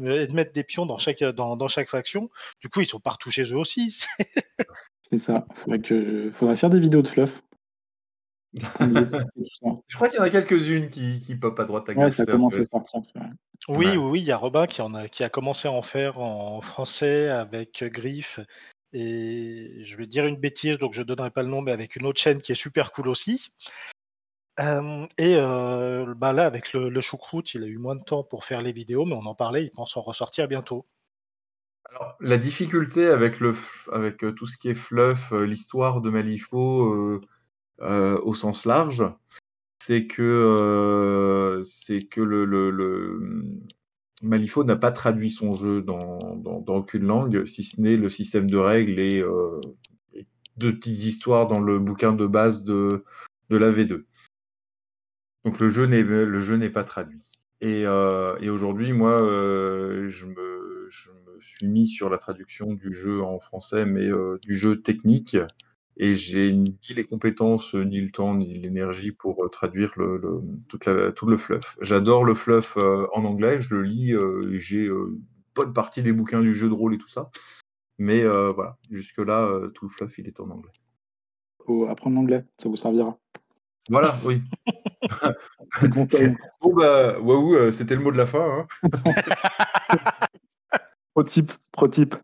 [0.00, 2.30] et de mettre des pions dans chaque, dans, dans chaque faction.
[2.60, 4.04] Du coup, ils sont partout chez eux aussi.
[5.10, 5.46] C'est ça.
[5.56, 7.42] Faudrait que faudrait faire des vidéos de fluff.
[8.54, 12.16] Je crois qu'il y en a quelques-unes qui, qui pop à droite à Ouais, gauche.
[12.16, 13.02] ça commence à sortir,
[13.68, 13.76] Ouais.
[13.76, 16.18] oui, oui, il y a Robin qui, en a, qui a commencé à en faire
[16.18, 18.40] en français avec Griff.
[18.92, 21.96] Et je vais dire une bêtise, donc je ne donnerai pas le nom, mais avec
[21.96, 23.48] une autre chaîne qui est super cool aussi.
[24.58, 28.24] Euh, et euh, bah là, avec le, le choucroute, il a eu moins de temps
[28.24, 30.84] pour faire les vidéos, mais on en parlait, il pense en ressortir bientôt.
[31.88, 33.54] Alors, la difficulté avec, le,
[33.92, 37.20] avec euh, tout ce qui est fluff, l'histoire de Malifaux
[37.78, 39.04] au sens large,
[39.82, 43.60] c'est que, c'est que le, le-
[44.22, 46.18] Malifaux n'a pas traduit son jeu dans,
[46.68, 49.60] aucune langue, si ce n'est le système de règles et, euh,
[50.56, 53.02] deux petites histoires dans le bouquin de base de,
[53.48, 54.04] la V2.
[55.44, 57.22] Donc le jeu n'est pas traduit.
[57.60, 62.94] Et, euh, aujourd'hui, moi, euh, je, me, je me suis mis sur la traduction du
[62.94, 65.36] jeu en français, mais euh, du jeu technique.
[65.96, 70.38] Et j'ai ni les compétences, ni le temps, ni l'énergie pour euh, traduire le, le-
[70.68, 71.76] toute la- tout le fluff.
[71.80, 75.20] J'adore le fluff euh, en anglais, je le lis, euh, et j'ai une
[75.54, 77.30] bonne partie des bouquins du jeu de rôle et tout ça.
[77.98, 80.72] Mais euh, voilà, jusque-là, euh, tout le fluff, il est en anglais.
[81.66, 83.18] Faut apprendre l'anglais, ça vous servira.
[83.90, 84.40] Voilà, oui.
[86.62, 88.66] Bon, bah, waouh, c'était le mot de la fin.
[88.82, 88.88] hein.
[91.14, 92.14] Pro type, pro type.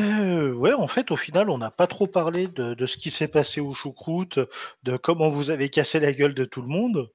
[0.00, 3.10] Euh, ouais, en fait, au final, on n'a pas trop parlé de, de ce qui
[3.10, 4.38] s'est passé au choucroute,
[4.82, 7.10] de comment vous avez cassé la gueule de tout le monde.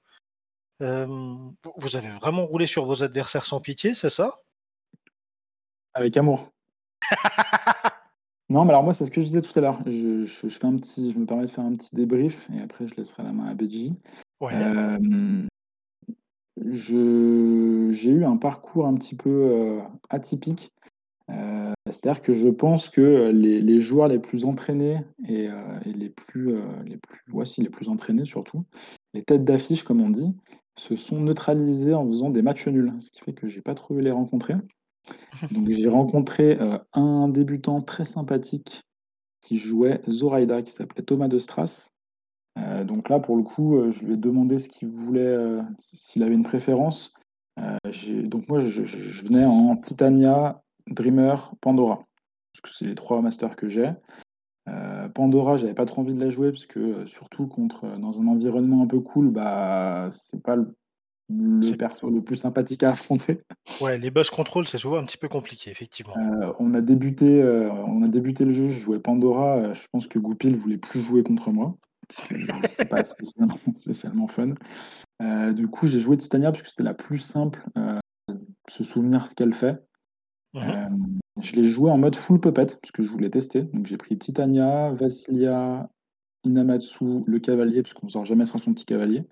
[0.81, 1.05] Euh,
[1.75, 4.37] vous avez vraiment roulé sur vos adversaires sans pitié, c'est ça?
[5.93, 6.51] Avec amour.
[8.51, 9.79] Non, mais alors moi, c'est ce que je disais tout à l'heure.
[9.85, 12.59] Je, je- je fais un petit, je me permets de faire un petit débrief et
[12.59, 13.93] après, je laisserai la main à Beji.
[14.41, 14.53] Ouais.
[14.55, 15.45] Euh,
[16.71, 20.71] j'ai eu un parcours un petit peu euh, atypique.
[21.29, 25.93] Euh, C'est-à-dire que je pense que les, les joueurs les plus entraînés et, euh, et
[25.93, 28.63] les plus, euh, les plus, ouais, si, les plus entraînés surtout,
[29.13, 30.33] les têtes d'affiche comme on dit,
[30.77, 34.01] se sont neutralisés en faisant des matchs nuls, ce qui fait que j'ai pas trouvé
[34.01, 34.55] les rencontrer.
[35.51, 38.83] Donc j'ai rencontré euh, un débutant très sympathique
[39.41, 41.91] qui jouait Zoraida, qui s'appelait Thomas de Strass.
[42.57, 45.61] Euh, donc là, pour le coup, euh, je lui ai demandé ce qu'il voulait, euh,
[45.79, 47.13] s'il avait une préférence.
[47.59, 47.77] Euh,
[48.23, 52.05] donc moi, je, je- je venais en Titania, Dreamer, Pandora,
[52.53, 53.91] parce que c'est les trois masters que j'ai.
[54.67, 57.97] Euh, Pandora, j'avais pas trop envie de la jouer parce que euh, surtout contre euh,
[57.97, 62.91] dans un environnement un peu cool, bah c'est pas le, perso le plus sympathique à
[62.91, 63.41] affronter.
[63.81, 66.15] Ouais, les boss control, c'est souvent un petit peu compliqué, effectivement.
[66.17, 69.73] Euh, on a débuté, euh, on a débuté le jeu, je jouais Pandora.
[69.73, 71.75] je pense que Goupil voulait plus jouer contre moi.
[72.11, 74.53] C'est pas spécialement, spécialement fun.
[75.53, 77.63] Du coup, j'ai joué Titania parce que c'était la plus simple,
[78.67, 79.83] se souvenir ce qu'elle fait.
[80.53, 80.61] Mhm.
[80.63, 83.61] Euh, je l'ai joué en mode full puppet parce que je voulais tester.
[83.61, 85.89] Donc j'ai pris Titania, Vassilia,
[86.43, 89.23] Inamatsu, le cavalier, parce qu'on sort jamais sans son petit cavalier,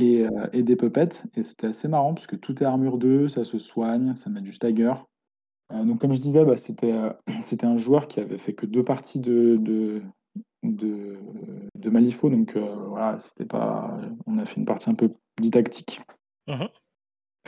[0.00, 1.10] et, euh, et des puppets.
[1.34, 4.40] Et c'était assez marrant parce que tout est armure 2, ça se soigne, ça met
[4.40, 4.94] du stagger.
[5.72, 6.94] Euh, donc comme je disais, bah, c'était
[7.44, 10.02] c'était un joueur qui avait fait que deux parties de, de,
[10.62, 11.18] de,
[11.74, 12.28] de Malifaux.
[12.28, 14.00] Donc voilà, c'était pas.
[14.26, 16.02] On a fait une partie un peu didactique.
[16.48, 16.68] Mhm.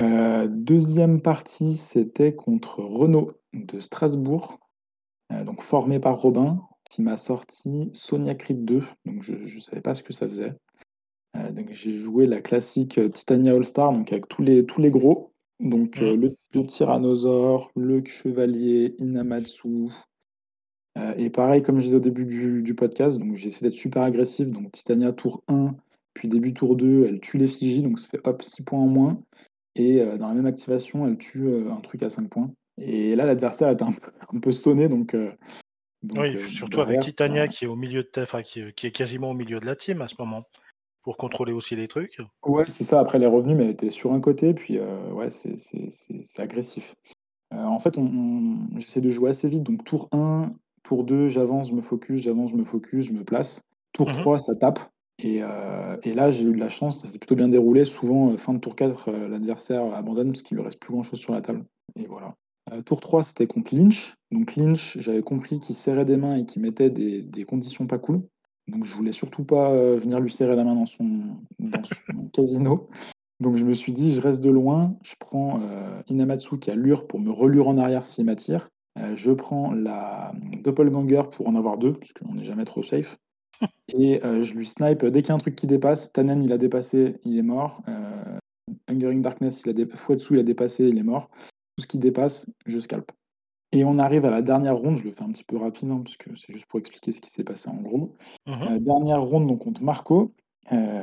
[0.01, 4.59] Euh, deuxième partie, c'était contre Renault de Strasbourg,
[5.33, 8.83] euh, donc formé par Robin, qui m'a sorti Sonia Creed 2.
[9.07, 10.53] Donc je ne savais pas ce que ça faisait.
[11.37, 15.33] Euh, donc j'ai joué la classique Titania All-Star, donc avec tous les, tous les gros.
[15.61, 19.91] Donc euh, le, le Tyrannosaure, le Chevalier, Inamatsu.
[21.19, 24.03] Et pareil, comme je disais au début du, du podcast, donc j'ai essayé d'être super
[24.03, 24.49] agressif.
[24.49, 25.75] Donc Titania tour 1,
[26.15, 29.21] puis début tour 2, elle tue l'effigie, donc ça fait hop 6 points en moins.
[29.77, 32.51] Et euh, dans la même activation, elle tue euh, un truc à 5 points.
[32.79, 35.15] Et là, l'adversaire était un peu, un peu sonné, donc.
[35.15, 35.31] euh,
[36.03, 38.73] donc, oui, surtout avec Titania ça- qui est au milieu de ta, enfin, qui, est-
[38.73, 40.45] qui est quasiment au milieu de la team à ce moment,
[41.03, 42.19] pour contrôler aussi les trucs.
[42.45, 43.01] Ouais, c'est ça.
[43.01, 45.91] Après, elle est revenue, mais elle était sur un côté, puis euh, ouais, c'est c'est-
[45.91, 46.95] c'est- c'est agressif.
[47.53, 49.63] Euh, en fait, on, on- j'essaie de jouer assez vite.
[49.63, 50.53] Donc, tour 1,
[50.85, 53.61] tour 2, j'avance, je me focus, j'avance, je me focus, je me place.
[53.93, 54.21] Tour Mhm.
[54.21, 54.79] 3, ça tape.
[55.19, 57.85] Et, euh, et là, j'ai eu de la chance, ça s'est plutôt bien déroulé.
[57.85, 61.19] Souvent, euh, fin de tour 4, euh, l'adversaire abandonne parce qu'il lui reste plus grand-chose
[61.19, 61.65] sur la table.
[61.99, 62.35] Et voilà.
[62.73, 64.15] Euh, tour 3, c'était contre Lynch.
[64.31, 67.99] Donc, Lynch, j'avais compris qu'il serrait des mains et qu'il mettait des, des conditions pas
[67.99, 68.23] cool.
[68.69, 71.09] Donc, je voulais surtout pas venir lui serrer la main dans son,
[71.61, 72.89] dans son casino.
[73.39, 74.97] Donc, je me suis dit, je reste de loin.
[75.05, 75.61] Je prends
[76.09, 78.69] Inamatsu qui a lure pour me relure en arrière s'il m'attire.
[79.15, 80.33] Je prends la
[80.65, 83.17] Doppelganger pour en avoir deux, parce qu'on n'est jamais trop safe.
[83.89, 86.13] Et euh, je lui snipe dès qu'il y a un truc qui dépasse.
[86.13, 87.83] Tannen, il a dépassé, il est mort.
[87.89, 88.39] Euh,
[88.89, 89.87] Hungering Darkness, il a dé...
[89.87, 91.31] Fuetsu, il a dépassé, il est mort.
[91.77, 93.13] Tout ce qui dépasse, je scalpe.
[93.73, 96.01] Et on arrive à la dernière ronde, je le fais un petit peu rapide, hein,
[96.03, 98.15] parce que c'est juste pour expliquer ce qui s'est passé en gros.
[98.47, 98.79] Mhm.
[98.79, 100.33] dernière ronde, donc contre Marco.
[100.73, 101.03] Euh,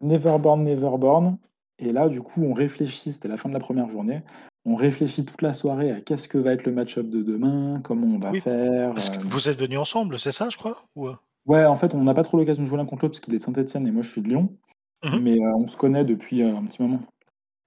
[0.00, 1.38] Neverborn, Neverborn.
[1.78, 4.22] Et là, du coup, on réfléchit, c'était la fin de la première journée,
[4.64, 8.06] on réfléchit toute la soirée à qu'est-ce que va être le match-up de demain, comment
[8.06, 8.94] on va faire.
[8.94, 11.08] Parce que vous êtes venus ensemble, c'est ça, je crois Ou,
[11.46, 13.34] Ouais, en fait, on n'a pas trop l'occasion de jouer l'un contre l'autre parce qu'il
[13.34, 14.56] est de Saint-Etienne et moi je suis de Lyon.
[15.04, 15.20] Mhm.
[15.20, 17.00] Mais euh, on se connaît depuis euh, un petit moment.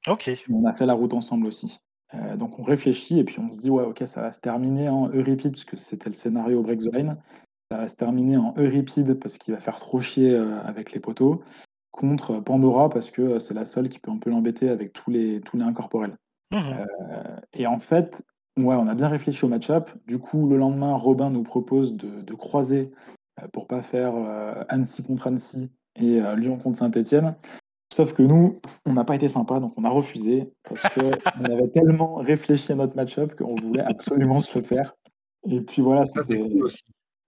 [0.07, 0.27] Ok.
[0.27, 1.79] Et on a fait la route ensemble aussi.
[2.13, 4.89] Euh, donc on réfléchit et puis on se dit, ouais, ok, ça va se terminer
[4.89, 7.17] en Euripide, puisque c'était le scénario Break the Line.
[7.69, 11.43] Ça va se terminer en Euripide parce qu'il va faire trop chier avec les poteaux,
[11.91, 15.41] contre Pandora parce que c'est la seule qui peut un peu l'embêter avec tous les,
[15.41, 16.15] tous les incorporels.
[16.53, 16.85] Mhm.
[17.51, 18.23] Et en fait,
[18.55, 19.89] ouais, on a bien réfléchi au match-up.
[20.07, 22.89] Du coup, le lendemain, Robin nous propose de, de croiser
[23.53, 27.35] pour pas faire euh, Annecy contre Annecy et euh, Lyon contre Saint-Etienne.
[27.93, 31.69] Sauf que nous, on n'a pas été sympa, donc on a refusé parce qu'on avait
[31.69, 34.95] tellement réfléchi à notre match-up qu'on voulait absolument se le faire.
[35.49, 36.83] Et puis voilà, c'est c'était cool aussi.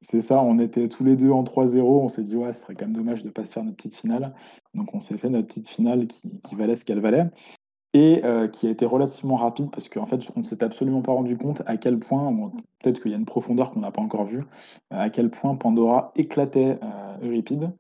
[0.10, 2.76] c'est ça, on était tous les deux en 3-0, on s'est dit ouais, ce serait
[2.76, 4.36] quand même dommage de ne pas se faire notre petite finale.
[4.74, 7.26] Donc on s'est fait notre petite finale qui, qui valait ce qu'elle valait
[7.94, 11.12] et euh, qui a été relativement rapide parce qu'en fait on ne s'était absolument pas
[11.12, 12.32] rendu compte à quel point,
[12.82, 14.44] peut-être qu'il y a une profondeur qu'on n'a pas encore vue,
[14.94, 17.72] euh, à quel point Pandora éclatait euh, Euripide.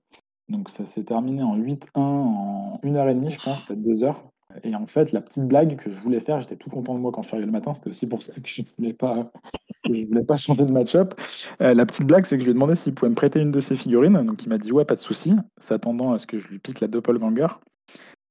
[0.50, 4.24] Donc ça s'est terminé en 8-1 en 1h30 je pense, peut-être 2 heures.
[4.63, 7.12] Et en fait, la petite blague que je voulais faire, j'étais tout content de moi
[7.12, 9.32] quand je suis arrivé le matin, c'était aussi pour ça que je voulais pas,
[9.88, 11.13] voulais pas changer de match-up.
[11.62, 13.52] Euh, la petite blague, c'est que je lui ai demandé s'il pouvait me prêter une
[13.52, 14.24] de ses figurines.
[14.26, 16.80] Donc il m'a dit ouais, pas de souci, s'attendant à ce que je lui pique
[16.80, 17.48] la doppelganger.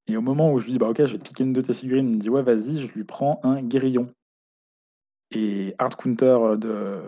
[0.08, 1.60] Et au moment où je lui dis bah ok, je vais te piquer une de
[1.60, 4.12] tes figurines, il me dit ouais, vas-y, je lui prends un guérillon.
[5.30, 7.00] Et hard counter de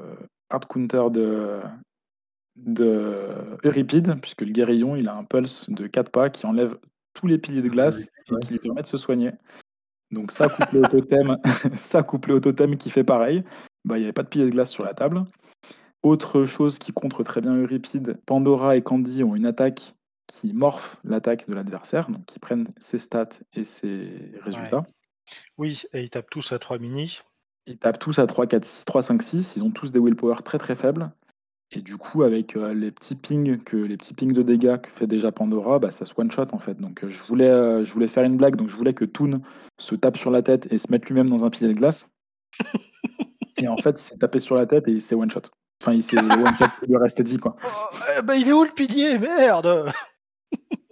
[0.50, 1.60] hard counter de
[2.56, 6.76] de Euripide, puisque le guérillon, il a un pulse de 4 pas qui enlève
[7.14, 9.32] tous les piliers de glace et qui lui permet de se soigner.
[10.10, 11.36] Donc ça couplé au totem,
[11.90, 13.44] ça couplé au totem qui fait pareil,
[13.84, 15.24] bah il n'y avait pas de piliers de glace sur la table.
[16.02, 19.94] Autre chose qui contre très bien Euripide, Pandora et Candy ont une attaque
[20.31, 24.85] qui morphe l'attaque de l'adversaire, donc qui prennent ses stats et ses résultats.
[25.59, 27.21] Oui, et ils tapent tous à 3 mini.
[27.66, 29.53] Ils tapent tous à 3, 4, 6, 3, 5, 6.
[29.57, 31.11] Ils ont tous des willpower très très faibles.
[31.73, 34.90] Et du coup, avec euh, les petits pings que les petits pings de dégâts que
[34.90, 36.81] fait déjà Pandora, bah, ça se one shot en fait.
[36.81, 39.40] Donc euh, je voulais euh, je voulais faire une blague, donc je voulais que Toon
[39.79, 42.09] se tape sur la tête et se mette lui-même dans un pilier de glace.
[43.57, 45.43] et en fait, il s'est tapé sur la tête et il s'est one shot.
[45.81, 47.55] Enfin, il s'est one shot ce qui lui restait de vie quoi.
[47.64, 49.19] Oh, ben, il est où le pilier?
[49.19, 49.93] Merde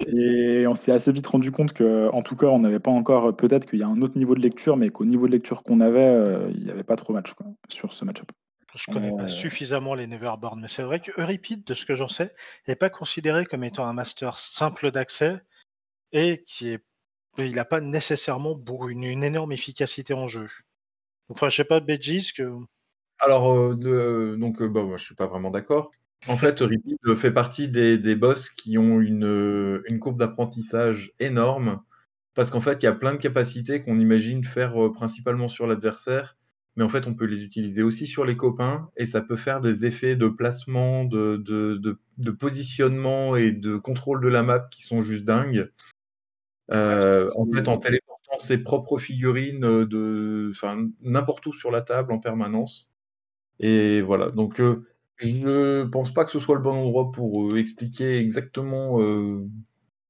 [0.06, 3.37] Et on s'est assez vite rendu compte que, en tout cas, on n'avait pas encore.
[3.37, 5.80] Peut-être qu'il y a un autre niveau de lecture, mais qu'au niveau de lecture qu'on
[5.80, 8.30] avait, euh, il n'y avait pas trop match quoi, sur ce match-up.
[8.74, 9.16] Je connais Euh.
[9.16, 12.32] pas suffisamment les Neverborn, mais c'est vrai que Euripide, de ce que j'en sais,
[12.68, 15.40] n'est pas considéré comme étant un master simple d'accès
[16.12, 16.84] et qui est.
[17.38, 18.58] Il n'a pas nécessairement
[18.88, 20.48] une, une énorme efficacité en jeu.
[21.28, 22.50] Enfin, je sais pas, Begis, que.
[23.20, 25.90] Alors, euh, de- donc, euh, bah, moi, je suis pas vraiment d'accord.
[26.26, 31.81] En fait, Repeat fait partie des, des boss qui ont une, une courbe d'apprentissage énorme,
[32.35, 35.66] parce qu'en fait, il y a plein de capacités qu'on imagine faire euh, principalement sur
[35.66, 36.37] l'adversaire,
[36.76, 39.61] mais en fait, on peut les utiliser aussi sur les copains, et ça peut faire
[39.61, 41.81] des effets de placement, de, de,
[42.18, 45.70] de- positionnement et de contrôle de la map qui sont juste dingues.
[46.70, 50.52] Euh, en fait, en téléportant ses propres figurines euh, de,
[51.00, 52.90] n'importe où sur la table en permanence.
[53.59, 54.31] Et voilà.
[54.31, 54.61] Donc,
[55.18, 59.46] je pense pas que ce soit le bon endroit pour euh, expliquer exactement euh,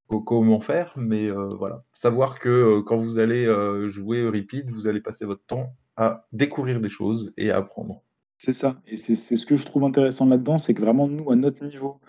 [0.06, 1.84] co- comment faire, mais euh, voilà.
[1.92, 3.46] Savoir que quand vous allez
[3.88, 8.02] jouer Repeat, vous allez passer votre temps à découvrir des choses et à apprendre.
[8.36, 8.80] C'est ça.
[8.86, 12.00] Et c'est ce que je trouve intéressant là-dedans, c'est que vraiment, nous, à notre niveau,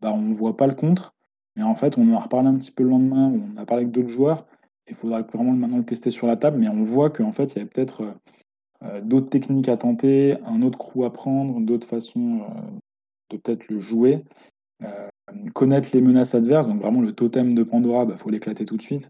[0.00, 1.14] bah, on ne voit pas le contre.
[1.54, 3.84] Mais en fait, on en a reparlé un petit peu le lendemain, on a parlé
[3.84, 4.44] avec d'autres joueurs.
[4.88, 6.58] Il faudra vraiment maintenant le tester sur la table.
[6.58, 8.14] Mais on voit qu'en fait, il y a peut-être
[9.02, 12.70] d'autres techniques à tenter, un autre crew à prendre, d'autres façons euh,
[13.30, 14.24] de peut-être le jouer.
[14.84, 15.08] Euh,
[15.54, 18.82] connaître les menaces adverses, donc vraiment le totem de Pandora, il faut l'éclater tout de
[18.82, 19.08] suite.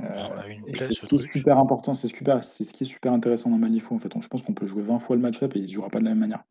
[0.00, 0.28] Euh,
[0.72, 3.50] plaie, c'est ce qui est super important, c'est super, c'est ce qui est super intéressant
[3.50, 4.12] dans Malifaux en fait.
[4.20, 5.98] Je pense qu'on peut jouer 20 fois le match-up et il ne se jouera pas
[5.98, 6.44] de la même manière.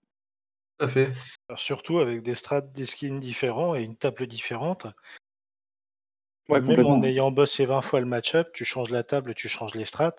[0.78, 1.12] Tout à fait.
[1.50, 4.88] Alors, surtout avec des strats, des skins différents et une table différente.
[6.50, 9.74] Ouais, Même en ayant bossé 20 fois le match-up, tu changes la table, tu changes
[9.74, 10.16] les strats,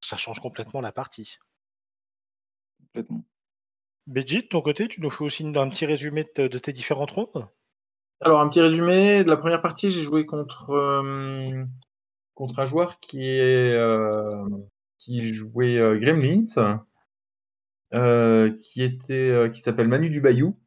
[0.00, 1.38] ça change complètement la partie.
[2.96, 3.24] Complètement.
[4.06, 7.10] Begit, de ton côté, tu nous fais aussi un petit résumé de, de tes différentes
[7.10, 7.48] rondes?
[8.20, 9.24] Alors, un petit résumé.
[9.24, 11.64] De la première partie, j'ai joué contre, euh,
[12.34, 14.46] contre un joueur qui, est, euh,
[14.98, 16.80] qui jouait euh, Gremlins,
[17.92, 20.58] euh, qui, était, euh, qui s'appelle Manu du Bayou.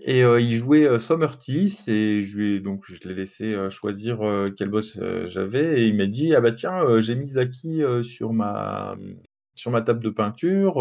[0.00, 4.20] Et il jouait Summer Teeth et je lui donc je l'ai laissé choisir
[4.56, 8.94] quel boss j'avais et il m'a dit Ah bah tiens, j'ai mis Zaki sur ma
[9.58, 10.74] sur ma table de peinture,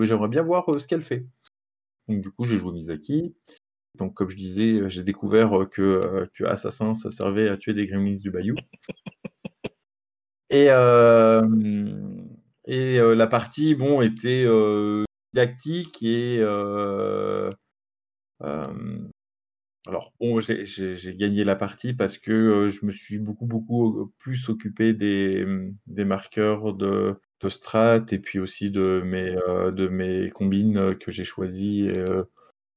[0.00, 1.26] j'aimerais bien voir ce qu'elle fait.
[2.08, 3.34] Donc du coup, j'ai joué Misaki.
[3.94, 8.20] Donc comme je disais, j'ai découvert que, que Assassin, ça servait à tuer des gremlins
[8.20, 8.56] du bayou.
[10.50, 10.66] Et,
[12.66, 14.46] et la partie, bon, était
[15.32, 16.42] didactique et
[19.88, 24.92] alors bon, j'ai gagné la partie parce que je me suis beaucoup, beaucoup plus occupé
[24.92, 25.46] des,
[25.86, 29.34] des marqueurs de, de strat et puis aussi de mes,
[29.72, 31.90] de mes combines que j'ai choisies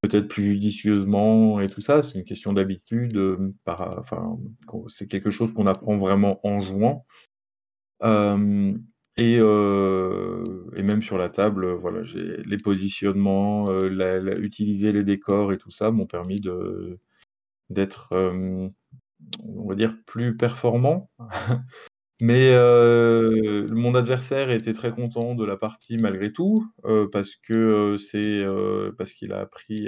[0.01, 2.01] peut-être plus judicieusement et tout ça.
[2.01, 3.17] C'est une question d'habitude.
[3.65, 4.37] enfin,
[4.87, 7.05] c'est quelque chose qu'on apprend vraiment en jouant.
[9.17, 12.01] et, et, même sur la table, voilà,
[12.45, 16.41] les positionnements, utiliser les décors et tout ça m'ont permis
[17.69, 21.09] d'être, on va dire, plus performant.
[22.21, 22.53] Mais
[23.71, 26.65] mon adversaire était très content de la partie malgré tout,
[27.11, 28.43] parce que, c'est,
[28.97, 29.87] parce qu'il a appris,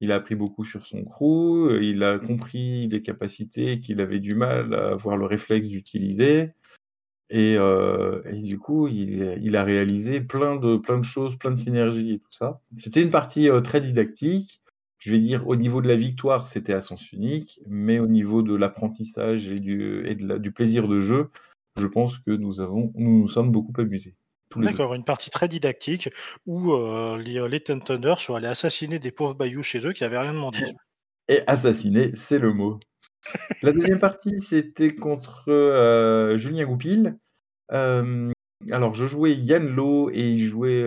[0.00, 4.34] il a appris beaucoup sur son crew, il a compris des capacités qu'il avait du
[4.34, 6.50] mal à avoir le réflexe d'utiliser
[7.28, 11.56] et et du coup, il il a réalisé plein de plein de choses, plein de
[11.56, 12.60] synergies et tout ça.
[12.76, 14.62] C'était une partie, très didactique.
[15.06, 18.42] Je vais dire au niveau de la victoire, c'était à sens unique, mais au niveau
[18.42, 21.30] de l'apprentissage et du et de du plaisir de jeu,
[21.76, 24.16] je pense que nous avons nous nous sommes beaucoup amusés,
[24.56, 26.10] D'accord, une partie très didactique
[26.44, 26.74] où,
[27.18, 30.58] les, les Thunder sont allés assassiner des pauvres bayous chez eux qui avaient rien demandé.
[31.28, 32.80] Et assassiner, c'est le mot.
[33.62, 37.16] La deuxième partie, c'était contre, Julien Goupil.
[37.68, 40.84] alors je jouais Yann Lo et il jouait,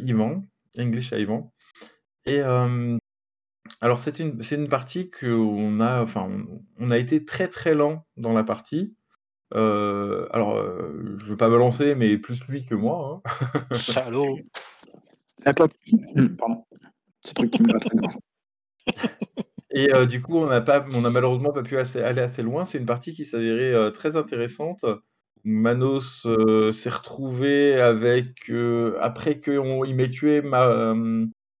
[0.00, 0.44] Yvan,
[0.76, 1.52] English à Yvan
[2.24, 2.40] et
[3.80, 6.28] alors c'est une c'est une partie qu'on a enfin,
[6.78, 8.94] on a été très, très lent dans la partie.
[9.52, 13.74] alors, je je veux pas me lancer, mais plus lui que moi, hein.
[13.74, 14.38] Salaud!
[16.38, 16.64] Pardon.
[17.34, 17.96] Truc qui me va très
[19.70, 22.64] Et du coup, on n'a pas on a malheureusement pas pu aller assez loin.
[22.64, 24.84] C'est une partie qui s'avérait, très intéressante.
[25.44, 26.26] Manos,
[26.72, 28.50] s'est retrouvé avec,
[29.00, 30.94] après qu'il m'ait tué ma,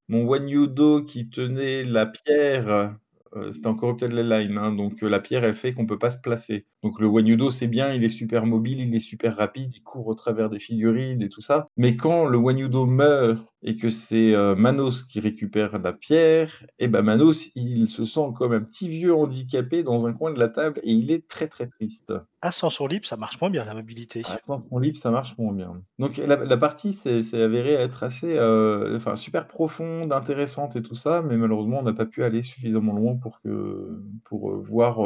[0.08, 2.98] mon Wanyudo qui tenait la pierre,
[3.34, 5.88] euh, c'était encore peut-être la line, hein, donc euh, la pierre, elle fait qu'on ne
[5.88, 6.66] peut pas se placer.
[6.86, 10.06] Donc le Wanyudo, c'est bien, il est super mobile, il est super rapide, il court
[10.06, 11.66] au travers des figurines et tout ça.
[11.76, 16.84] Mais quand le Wanyudo meurt et que c'est euh, Manos qui récupère la pierre, et
[16.84, 20.38] eh ben Manos, il se sent comme un petit vieux handicapé dans un coin de
[20.38, 22.12] la table et il est très très triste.
[22.40, 24.22] Ascension libre, ça marche moins bien la mobilité.
[24.24, 25.82] Ascension libre, ça marche moins bien.
[25.98, 31.20] Donc la, partie s'est avérée être assez, euh, enfin super profonde, intéressante et tout ça,
[31.22, 35.00] mais malheureusement on n'a pas pu aller suffisamment loin pour que pour euh, voir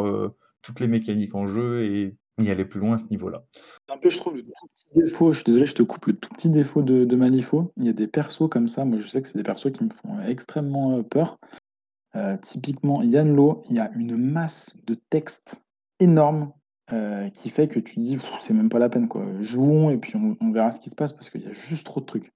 [0.63, 3.45] toutes les mécaniques en jeu et y aller plus loin à ce niveau-là.
[3.89, 6.17] Un peu, je trouve, le tout petit défaut, je suis désolé, je te coupe, le
[6.17, 9.09] tout petit défaut de, de Manifo, il y a des persos comme ça, moi je
[9.09, 11.39] sais que c'est des persos qui me font extrêmement euh, peur.
[12.17, 15.63] Euh, typiquement, Yann Lo, il y a une masse de texte
[16.01, 16.53] énorme
[16.93, 19.25] euh, qui fait que tu dis, c'est même pas la peine, quoi.
[19.41, 22.01] Jouons et puis on, verra ce qui se passe parce qu'il y a juste trop
[22.01, 22.33] de trucs.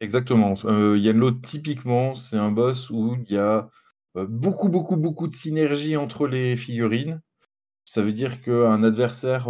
[0.00, 0.54] Exactement.
[0.94, 3.68] Yann Lo, typiquement, c'est un boss où il y a
[4.14, 7.20] beaucoup, beaucoup, beaucoup de synergie entre les figurines.
[7.90, 9.48] Ça veut dire qu'un adversaire,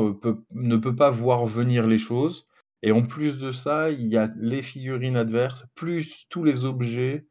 [0.52, 2.46] ne peut pas voir venir les choses
[2.82, 7.26] et en plus de ça, il y a les figurines adverses, plus tous les objets,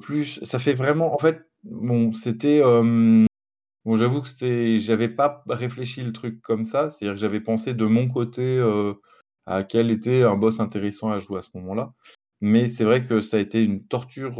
[0.00, 6.02] plus ça fait vraiment en fait, bon, c'était, bon, j'avoue que c'était j'avais pas réfléchi
[6.02, 6.90] le truc comme ça.
[6.90, 8.62] C'est-à-dire que j'avais pensé de mon côté,
[9.46, 11.92] à quel était un boss intéressant à jouer à ce moment-là.
[12.42, 14.36] Mais c'est vrai que ça a été une torture,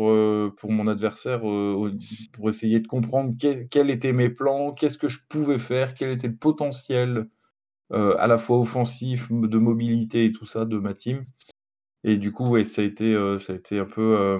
[0.56, 5.58] pour mon adversaire, pour essayer de comprendre quels étaient mes plans, qu'est-ce que je pouvais
[5.58, 7.28] faire, quel était le potentiel,
[7.92, 11.26] à la fois offensif, de mobilité et tout ça de ma team.
[12.02, 14.38] Et du coup, ouais, ça a été, ça a été un peu,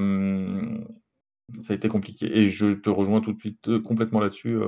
[1.62, 4.58] ça a été compliqué et je te rejoins tout de suite, complètement là-dessus,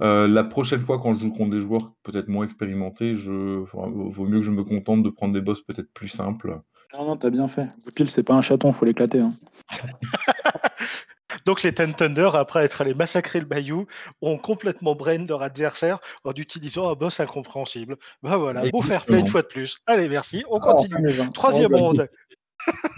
[0.00, 4.40] la prochaine fois quand je joue contre des joueurs peut-être moins expérimentés, je vaut mieux
[4.40, 6.60] que je me contente de prendre des boss peut-être plus simples.
[6.94, 7.68] Non, non, t'as bien fait.
[7.94, 9.20] Pile, c'est pas un chaton, faut l'éclater.
[9.20, 9.32] Hein.
[11.46, 13.86] Donc les Ten Thunder, après être allés massacrer le Bayou,
[14.20, 17.96] ont complètement brain leur adversaire en utilisant un boss incompréhensible.
[18.22, 19.78] Bah voilà, beau faire play une fois de plus.
[19.86, 21.32] Allez, merci, on ah, continue.
[21.32, 22.08] troisième ronde.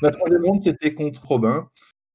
[0.01, 1.69] La troisième ronde, c'était contre Robin.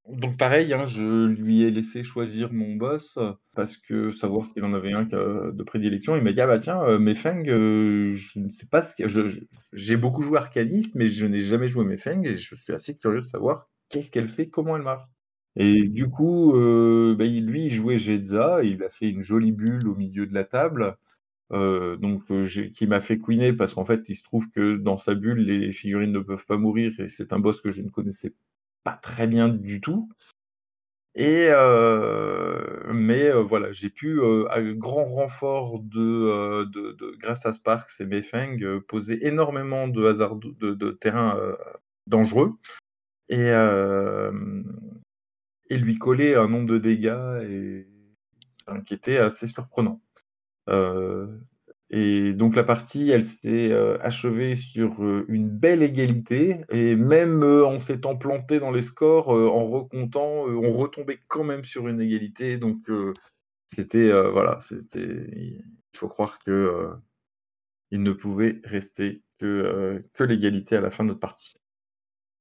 [0.10, 3.20] Donc pareil, hein, je lui ai laissé choisir mon boss
[3.55, 6.16] parce que savoir s'il en avait un de prédilection.
[6.16, 9.28] Il m'a dit ah bah tiens, euh, Mefeng, euh, je ne sais pas ce que
[9.74, 13.22] j'ai beaucoup joué Arcanis, mais je n'ai jamais joué Mefeng et je suis assez curieux
[13.22, 15.03] de savoir qu'est-ce qu'elle fait, comment elle marche.
[15.58, 19.88] Et du coup, euh, bah, lui, il jouait Jedza, il a fait une jolie bulle
[19.89, 20.95] au milieu de la table,
[21.51, 22.24] euh, donc
[22.74, 25.72] qui m'a fait queener parce qu'en fait, il se trouve que dans sa bulle, les
[25.74, 28.34] figurines ne peuvent pas mourir et c'est un boss que je ne connaissais
[28.84, 30.10] pas très bien du tout.
[31.16, 31.50] Et
[32.94, 39.26] mais voilà, j'ai pu, à grand renfort de, de grâce à Sparks et Mefeng, poser
[39.26, 41.40] énormément de hasard de de terrain,
[42.06, 42.54] dangereux
[43.30, 43.52] et
[45.70, 47.88] et lui coller un nombre de dégâts et
[48.86, 50.02] qui était assez surprenant.
[51.90, 57.44] Et donc la partie, elle s'est euh, achevée sur euh, une belle égalité, et même
[57.44, 62.02] euh, en s'étant planté dans les scores, en recomptant, on retombait quand même sur une
[62.02, 62.58] égalité.
[62.58, 62.90] Donc
[63.68, 65.30] c'était voilà, c'était.
[65.34, 65.64] Il
[65.98, 66.90] faut croire que
[67.92, 71.56] il ne pouvait rester que, que l'égalité à la fin de notre partie.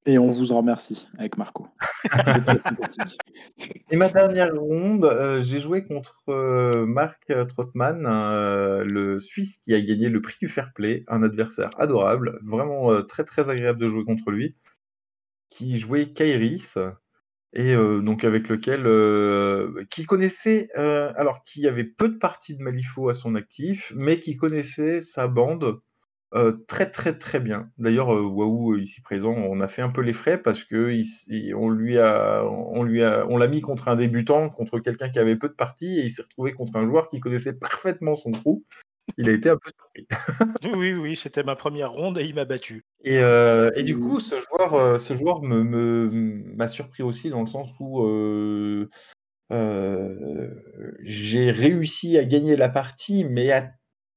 [0.09, 1.67] Et on vous en remercie avec Marco.
[3.91, 9.75] Et ma dernière ronde, euh, j'ai joué contre euh, Marc Trotman, euh, le Suisse qui
[9.75, 13.89] a gagné le prix du fair play, un adversaire adorable, vraiment très très agréable de
[13.89, 14.55] jouer contre lui,
[15.49, 16.79] qui jouait Kairis,
[17.53, 18.85] et donc avec lequel,
[19.89, 24.37] qui connaissait, alors qui avait peu de parties de Malifaux à son actif, mais qui
[24.37, 25.81] connaissait sa bande
[26.69, 27.71] très, très, très bien.
[27.79, 30.93] D'ailleurs, Waouh, ici présent, on a fait un peu les frais parce que
[31.55, 35.19] on lui a on lui a on l'a mis contre un débutant, contre quelqu'un qui
[35.19, 38.33] avait peu de parties et il s'est retrouvé contre un joueur qui connaissait parfaitement son
[38.33, 38.65] trou.
[39.19, 40.09] Il a été un peu surpris.
[40.77, 42.85] Oui, oui, c'était ma première ronde et il m'a battu.
[43.05, 46.11] Et et du coup, ce joueur, ce joueur me
[46.57, 48.05] m'a surpris aussi dans le sens où,
[51.01, 53.71] j'ai réussi à gagner la partie, mais à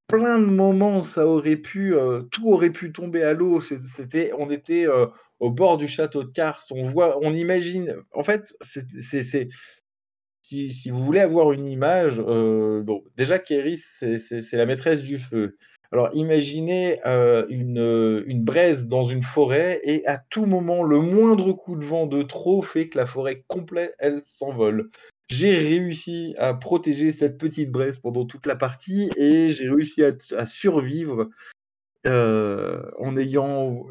[0.09, 3.61] plein de moments ça aurait pu, euh, tout aurait pu tomber à l'eau.
[3.61, 5.05] C'était, on était euh,
[5.39, 6.65] au bord du château de Cars.
[6.71, 7.95] On voit, on imagine.
[8.11, 8.85] En fait, c'est,
[10.41, 15.19] si, si, vous voulez avoir une image, euh, bon, déjà Kéris, c'est la maîtresse du
[15.19, 15.57] feu.
[15.91, 16.99] Alors imaginez
[17.49, 22.05] une, une braise dans une forêt et à tout moment, le moindre coup de vent
[22.05, 24.91] de trop fait que la forêt complète, elle s'envole
[25.29, 30.45] j'ai réussi à protéger cette petite braise pendant toute la partie et j'ai réussi à,
[30.45, 31.29] survivre
[32.07, 33.85] euh, en ayant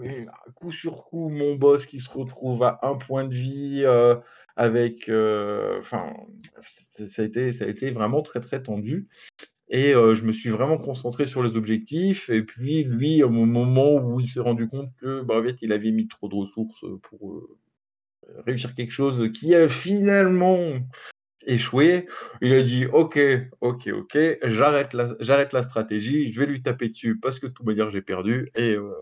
[0.56, 4.16] coup sur coup mon boss qui se retrouve à un point de vie euh,
[4.56, 6.12] avec euh, enfin
[7.06, 9.08] ça a été ça a été vraiment très très tendu.
[9.70, 14.18] Et je me suis vraiment concentré sur les objectifs et puis lui au moment où
[14.18, 17.46] il s'est rendu compte que bah, il avait mis trop de ressources pour
[18.46, 20.58] réussir quelque chose qui a finalement
[21.48, 22.06] échoué.
[22.40, 23.18] Il a dit Ok,
[23.60, 27.52] ok, ok, j'arrête la, j'arrête la stratégie, je vais lui taper dessus parce que de
[27.52, 28.50] toute manière j'ai perdu.
[28.54, 28.92] Et, euh,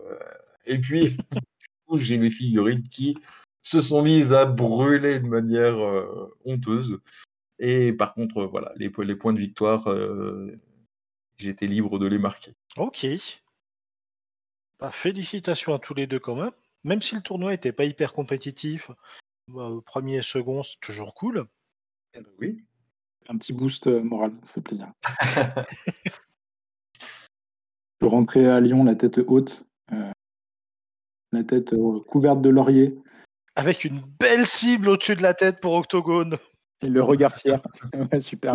[0.65, 1.17] et puis,
[1.95, 3.17] j'ai mes figurines qui
[3.61, 6.99] se sont mises à brûler de manière euh, honteuse.
[7.59, 10.59] Et par contre, voilà, les, points de victoire, euh,
[11.37, 12.53] j'étais libre de les marquer.
[12.77, 13.05] Ok.
[14.79, 16.51] Bah, félicitations à tous les deux quand même.
[16.83, 18.91] Même si le tournoi n'était pas hyper compétitif,
[19.47, 21.47] bah, premier et second, c'est toujours cool.
[22.17, 22.63] Eh ben oui.
[23.29, 24.91] Un petit boost euh, moral, ça fait plaisir.
[28.01, 30.11] Je rentrer à Lyon la tête haute, euh,
[31.31, 32.97] la tête euh, couverte de laurier.
[33.55, 36.37] Avec une belle cible au-dessus de la tête pour Octogone.
[36.81, 37.61] Et le regard fier.
[38.19, 38.53] super.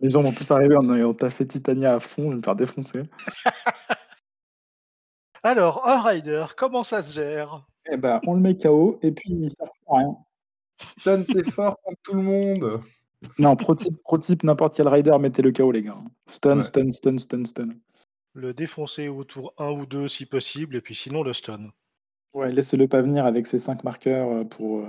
[0.00, 2.56] Les gens vont tous arriver en ayant taffé Titania à fond, je vais me faire
[2.56, 3.02] défoncer.
[5.42, 7.66] Alors, un rider, comment ça se gère?
[7.90, 10.16] Eh ben, on le met KO et puis il sert à rien.
[10.98, 12.80] Stun, c'est fort contre tout le monde.
[13.38, 15.96] Non, pro type, n'importe quel rider, mettez le KO, les gars.
[16.28, 17.68] Stun, stun, stun, stun, stun.
[18.34, 21.70] Le défoncer au tour 1 ou 2 si possible, et puis sinon le stun.
[22.34, 24.80] Ouais, laissez-le pas venir avec ses 5 marqueurs euh, pour.
[24.80, 24.88] Euh,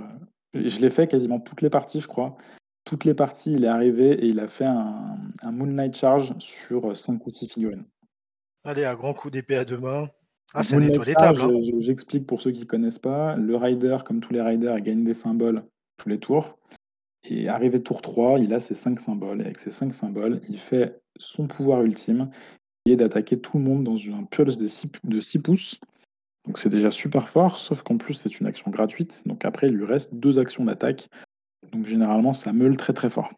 [0.54, 2.36] je l'ai fait quasiment toutes les parties, je crois.
[2.84, 6.96] Toutes les parties, il est arrivé et il a fait un, un Moonlight Charge sur
[6.96, 7.84] 5 ou 6 figurines.
[8.64, 10.08] Allez, un grand coup d'épée à deux mains.
[10.54, 11.40] Ah, ça nettoie les tables.
[11.40, 11.60] Hein.
[11.80, 13.36] J'explique pour ceux qui ne connaissent pas.
[13.36, 15.64] Le rider, comme tous les riders, gagne des symboles
[15.96, 16.58] tous les tours.
[17.24, 19.40] Et arrivé tour 3, il a ses 5 symboles.
[19.40, 22.30] Et avec ces 5 symboles, il fait son pouvoir ultime,
[22.84, 25.80] qui est d'attaquer tout le monde dans un pulse de 6, de 6 pouces.
[26.46, 29.22] Donc c'est déjà super fort, sauf qu'en plus c'est une action gratuite.
[29.26, 31.08] Donc après, il lui reste deux actions d'attaque.
[31.72, 33.32] Donc généralement, ça meule très très fort.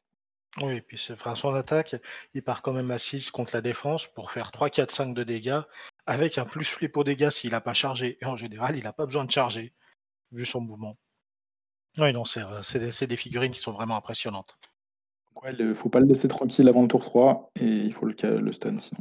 [0.61, 1.97] Oui, et puis enfin, son attaque,
[2.35, 5.23] il part quand même à 6 contre la défense pour faire 3, 4, 5 de
[5.23, 5.61] dégâts,
[6.07, 8.19] avec un plus flip au dégâts s'il n'a pas chargé.
[8.21, 9.73] Et en général, il n'a pas besoin de charger,
[10.33, 10.97] vu son mouvement.
[11.99, 14.59] Oui, non, euh, c'est des figurines qui sont vraiment impressionnantes.
[15.45, 18.15] Il ne faut pas le laisser tranquille avant le tour 3 et il faut le,
[18.39, 19.01] le stun sinon.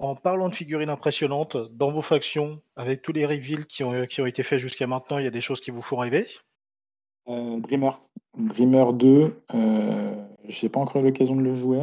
[0.00, 4.20] En parlant de figurines impressionnantes, dans vos factions, avec tous les reveals qui ont, qui
[4.20, 6.26] ont été faits jusqu'à maintenant, il y a des choses qui vous font rêver?
[7.28, 8.00] Euh, Dreamer.
[8.36, 11.82] Dreamer 2, euh, j'ai pas encore eu l'occasion de le jouer.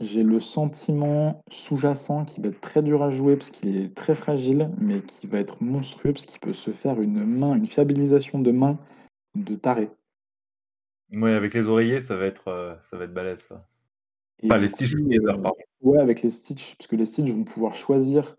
[0.00, 4.14] J'ai le sentiment sous-jacent qui va être très dur à jouer parce qu'il est très
[4.14, 8.38] fragile, mais qui va être monstrueux parce qu'il peut se faire une main, une fiabilisation
[8.38, 8.78] de main
[9.34, 9.90] de taré.
[11.14, 13.66] Oui, avec les oreillers, ça va être, euh, ça va être balèze, ça.
[14.44, 15.36] Enfin, les Stitch euh,
[15.82, 18.36] Ouais, avec les Stitch, parce que les Stitch vont pouvoir choisir,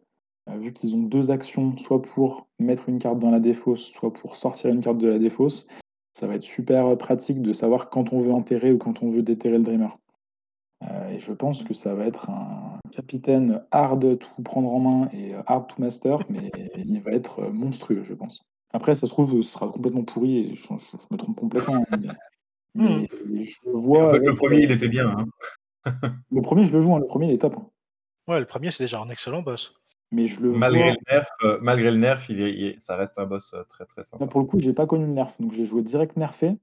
[0.49, 4.11] euh, vu qu'ils ont deux actions, soit pour mettre une carte dans la défausse, soit
[4.11, 5.67] pour sortir une carte de la défausse.
[6.13, 9.23] Ça va être super pratique de savoir quand on veut enterrer ou quand on veut
[9.23, 9.97] déterrer le Dreamer.
[11.09, 15.33] et je pense que ça va être un capitaine hard tout prendre en main et
[15.47, 18.43] hard to master, mais il va être monstrueux, je pense.
[18.73, 20.73] Après, ça se trouve, ce sera complètement pourri et je,
[21.11, 21.85] me trompe complètement.
[22.75, 24.17] Je vois.
[24.17, 25.15] le premier, il était bien.
[25.15, 25.25] Hein.
[26.31, 26.95] le premier, je le joue.
[26.95, 26.99] Hein.
[26.99, 27.55] Le premier, il est top.
[27.57, 27.69] Hein.
[28.27, 29.75] Ouais, le premier, c'est déjà un excellent boss.
[30.11, 33.53] Mais je le malgré, le nerf, euh, malgré le nerf, il ça reste un boss
[33.53, 34.27] euh, très très sympa.
[34.27, 36.55] pour le coup, j'ai pas connu le nerf, donc j'ai joué direct nerfé.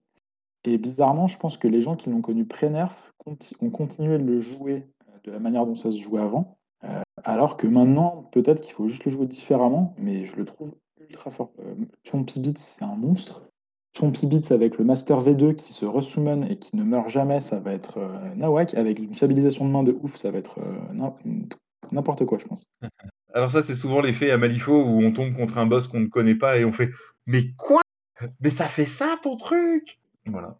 [0.64, 2.92] Et bizarrement, je pense que les gens qui l'ont connu pré-nerf
[3.26, 6.58] ont continué de le jouer euh, de la manière dont ça se jouait avant.
[7.24, 10.74] alors que maintenant, peut-être qu'il faut juste le jouer différemment, mais je le trouve
[11.08, 11.52] ultra fort.
[12.04, 13.42] Chompy Beats, c'est un monstre.
[13.96, 17.58] Chompy Beats avec le Master V2 qui se resummon et qui ne meurt jamais, ça
[17.58, 18.74] va être euh, Nawak.
[18.74, 21.10] Avec une fiabilisation de main de ouf, ça va être euh,
[21.90, 22.64] n'importe quoi, je pense.
[23.34, 26.06] Alors ça, c'est souvent l'effet à Malifaux où on tombe contre un boss qu'on ne
[26.06, 26.90] connaît pas et on fait
[27.26, 27.80] «Mais quoi?
[28.40, 30.58] Mais ça fait ça, ton truc?» Voilà.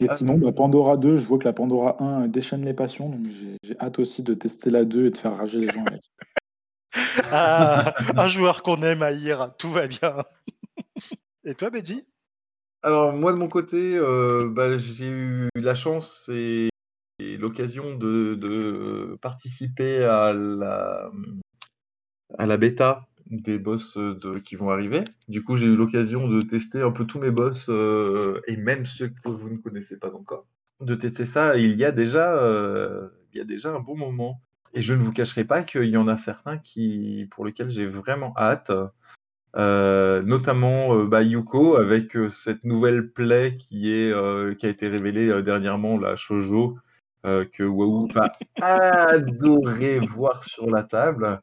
[0.00, 0.16] Et ah.
[0.16, 3.26] sinon, bah, Pandora 2, je vois que la Pandora 1 déchaîne les passions, donc
[3.62, 6.02] j'ai hâte aussi de tester la 2 et de faire rager les gens avec.
[7.30, 10.24] ah, un joueur qu'on aime haïr, tout va bien.
[11.44, 12.04] Et toi, Benji
[12.82, 16.68] Alors, moi, de mon côté, euh, bah, j'ai eu la chance et,
[17.18, 21.10] l'occasion de, participer à la,
[22.38, 23.98] à la bêta des boss
[24.44, 25.04] qui vont arriver.
[25.28, 28.86] Du coup, j'ai eu l'occasion de tester un peu tous mes boss euh, et même
[28.86, 30.46] ceux que vous ne connaissez pas encore.
[30.80, 34.40] De tester ça, il y a déjà, euh, il y a déjà un bon moment.
[34.74, 37.86] Et je ne vous cacherai pas qu'il y en a certains qui, pour lesquels j'ai
[37.86, 38.72] vraiment hâte.
[39.56, 44.12] Euh, notamment euh, bah, Yuko avec euh, cette nouvelle play qui, est,
[44.58, 46.76] qui a été révélée dernièrement, la Shoujo,
[47.22, 51.40] que Wahoo va adorer voir sur la table.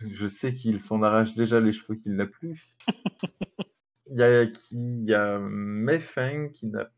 [0.00, 2.74] Je sais qu'il s'en arrache déjà les cheveux qu'il n'a plus.
[4.10, 6.90] Il y a, qui, il y a Mefeng qui, n'a,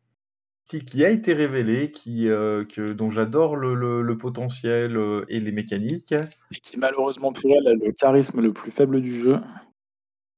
[0.66, 4.98] qui, a été révélé, qui, que, dont j'adore le, le, potentiel
[5.28, 6.12] et les mécaniques.
[6.12, 9.38] Et qui malheureusement pour elle a le charisme le plus faible du jeu.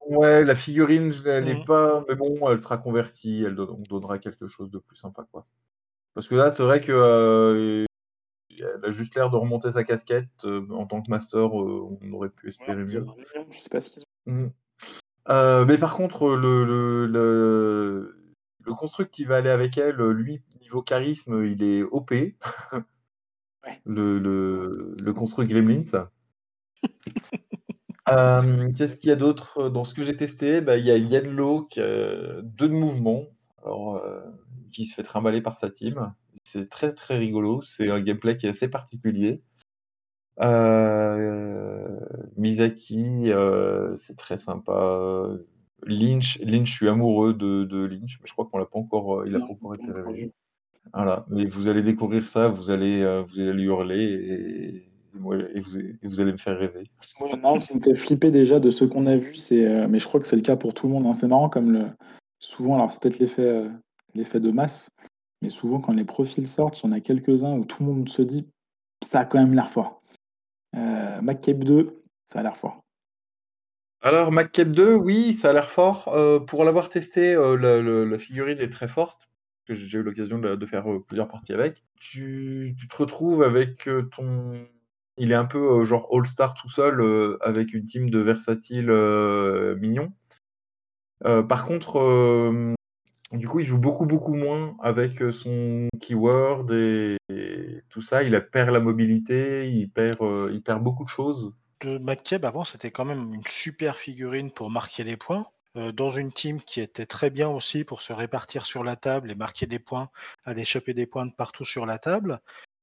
[0.08, 1.64] Ouais, la figurine, elle n'est mmh.
[1.64, 2.04] pas.
[2.08, 5.46] Mais bon, elle sera convertie, elle donnera quelque chose de plus sympa, quoi.
[6.14, 7.84] Parce que là, c'est vrai que euh,
[8.58, 10.28] elle a juste l'air de remonter sa casquette.
[10.44, 13.04] Euh, en tant que master, euh, on aurait pu espérer mieux.
[13.50, 14.32] Je sais pas ce qu'ils ont.
[14.32, 15.64] Mmh.
[15.66, 18.17] mais par contre, le, le, le,
[18.74, 22.12] construct qui va aller avec elle, lui, niveau charisme, il est OP.
[23.84, 26.08] le, le, le construct Gremlins.
[28.10, 29.58] Euh, qu'est-ce qu'il y a d'autre?
[29.58, 33.24] Euh, dans ce que j'ai testé bah, Il y a qui a deux de mouvements,
[33.62, 34.22] alors, euh,
[34.72, 36.14] qui se fait trimballer par sa team.
[36.42, 39.42] C'est très très rigolo, c'est un gameplay qui est assez particulier.
[42.38, 43.30] Misaki,
[43.96, 45.28] c'est très sympa.
[45.86, 49.26] Lynch, Lynch, je suis amoureux de, de Lynch, mais je crois qu'on l'a pas encore,
[49.26, 50.32] il a pas encore été révélé.
[50.92, 54.88] Voilà, mais vous allez découvrir ça, vous allez, vous allez hurler et
[55.54, 56.84] et, vous, allez me faire rêver.
[57.42, 60.06] non, ce me fait flipper déjà de ce qu'on a vu, c'est, euh, mais je
[60.06, 61.06] crois que c'est le cas pour tout le monde.
[61.06, 61.14] Hein.
[61.14, 61.86] C'est marrant comme le,
[62.38, 63.68] souvent, alors c'est peut-être l'effet, euh,
[64.14, 64.90] l'effet de masse,
[65.42, 68.08] mais souvent quand les profils sortent, il y en a quelques-uns où tout le monde
[68.08, 68.46] se dit
[69.04, 70.02] ça a quand même l'air fort.
[70.76, 72.02] Euh, 2,
[72.32, 72.80] ça a l'air fort.
[74.00, 76.08] Alors, MacCape 2, oui, ça a l'air fort.
[76.08, 79.28] Euh, pour l'avoir testé, la, figurine est très forte,
[79.66, 81.82] que j'ai eu l'occasion de, faire plusieurs parties avec.
[82.00, 84.66] tu, te retrouves avec ton,
[85.18, 88.90] il est un peu euh, genre All-Star tout seul euh, avec une team de versatiles
[88.90, 90.12] euh, mignons.
[91.22, 92.64] par contre,
[93.32, 97.16] du coup, il joue beaucoup, beaucoup moins avec son keyword et,
[97.90, 98.22] tout ça.
[98.22, 100.20] Il perd la mobilité, il perd,
[100.52, 101.52] il perd beaucoup de choses.
[101.80, 105.46] De avant, c'était quand même une super figurine pour marquer des points.
[105.74, 109.36] dans une team qui était très bien aussi pour se répartir sur la table et
[109.36, 110.10] marquer des points,
[110.44, 112.40] aller choper des points de partout sur la table.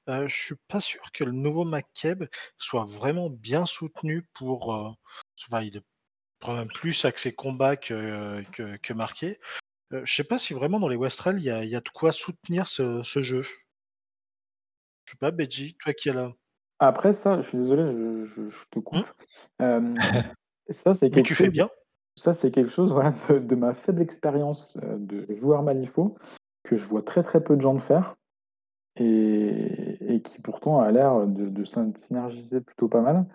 [0.10, 2.26] Euh, je suis pas sûr que le nouveau McKeb
[2.58, 4.76] soit vraiment bien soutenu pour.
[4.76, 4.92] Euh,
[5.48, 5.84] enfin, il est
[6.48, 9.40] même plus axé combat que, que, que marqué.
[9.94, 12.68] Euh, je sais pas si vraiment dans les Westrel, il y a, de quoi soutenir
[12.68, 13.44] ce, jeu.
[15.06, 16.34] Je sais pas, Beji, toi qui es là.
[16.80, 19.06] Après ça, je suis désolé, je, je, te coupe.
[19.60, 19.96] Hum
[20.70, 21.70] ça, c'est Mais tu fais bien.
[22.16, 26.18] ça, c'est quelque chose voilà, de, ma faible expérience euh, de joueur Malifaux
[26.64, 28.16] que je vois très très peu de gens le faire
[28.98, 33.26] et, qui pourtant a l'air de, de synergiser plutôt pas mal.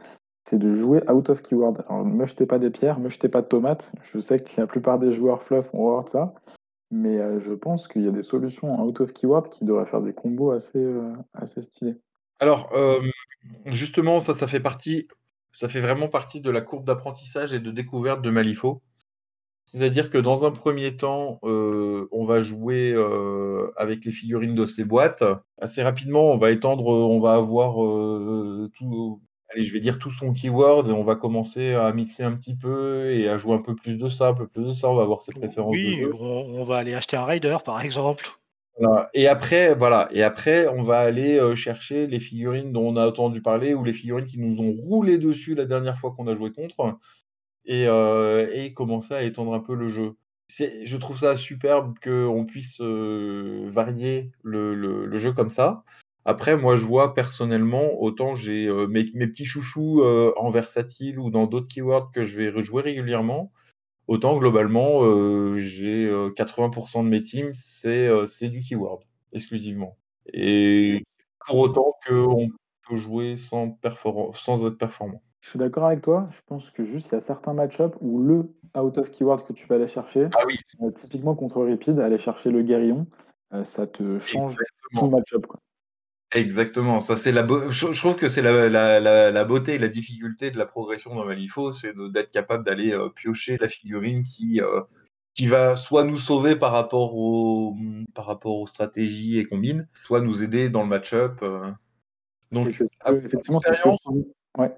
[0.44, 1.84] C'est de jouer out of keyword.
[1.88, 3.92] Alors, ne me jetez pas des pierres, ne me jetez pas de tomates.
[4.02, 6.34] Je sais que la plupart des joueurs fluff ont horreur de ça.
[6.90, 10.00] Mais euh, je pense qu'il y a des solutions out of keyword qui devraient faire
[10.00, 11.96] des combos assez, euh, assez stylés.
[12.40, 12.72] Alors,
[13.66, 15.06] justement, ça, ça fait partie
[15.52, 18.82] ça fait vraiment partie de la courbe d'apprentissage et de découverte de Malifaux.
[19.66, 24.64] C'est-à-dire que dans un premier temps, euh, on va jouer euh, avec les figurines de
[24.64, 25.22] ces boîtes.
[25.60, 29.20] Assez rapidement, on va étendre, on va avoir euh, tout,
[29.52, 32.56] allez, je vais dire tout son keyword et on va commencer à mixer un petit
[32.56, 34.90] peu et à jouer un peu plus de ça, un peu plus de ça.
[34.90, 35.72] On va avoir ses préférences.
[35.72, 38.28] Oui, on, va aller acheter un Rider par exemple.
[39.14, 40.08] Et après, voilà.
[40.12, 43.84] Et après, on va aller euh, chercher les figurines dont on a entendu parler ou
[43.84, 46.98] les figurines qui nous ont roulé dessus la dernière fois qu'on a joué contre
[47.66, 50.16] et, euh, commencer à étendre un peu le jeu.
[50.48, 55.84] Je trouve ça superbe qu'on puisse euh, varier le, jeu comme ça.
[56.24, 61.46] Après, moi, je vois personnellement, autant j'ai mes, mes, petits chouchous en versatile ou dans
[61.46, 63.52] d'autres keywords que je vais rejouer régulièrement,
[64.10, 67.52] Autant globalement, euh, j'ai 80% euh, de mes teams,
[67.86, 69.96] euh, c'est du keyword, exclusivement.
[70.32, 71.04] Et
[71.46, 72.48] pour autant qu'on
[72.88, 73.78] peut jouer sans,
[74.34, 75.22] sans être performant.
[75.42, 76.26] Je suis d'accord avec toi.
[76.32, 79.52] Je pense que juste il y a certains match-ups où le out of keyword que
[79.52, 80.58] tu vas aller chercher, ah oui.
[80.96, 83.06] typiquement contre Repeat, aller chercher le guérillon,
[83.62, 84.56] ça te change
[84.92, 85.46] tout le match-up.
[86.32, 90.66] Exactement, ça c'est la je, trouve que c'est la, beauté et la difficulté de la
[90.66, 94.82] progression dans Malifaux, c'est d'être capable d'aller euh, piocher la figurine qui, euh,
[95.34, 97.76] qui va soit nous sauver par rapport, au,
[98.14, 101.40] par rapport aux stratégies et combines, soit nous aider dans le match-up.
[101.42, 101.68] Euh.
[102.52, 103.60] Donc, effectivement,
[104.56, 104.72] ouais.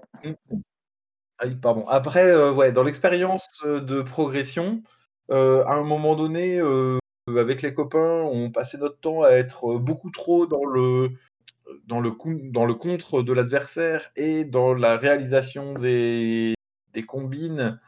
[1.37, 1.87] Ah pardon.
[1.87, 4.81] Après, ouais, dans l'expérience de progression,
[5.29, 6.59] à un moment donné,
[7.27, 11.11] avec les copains, on passait notre temps à être beaucoup trop dans le
[11.85, 16.55] dans le, contre de l'adversaire et dans la réalisation des,
[17.07, 17.79] combines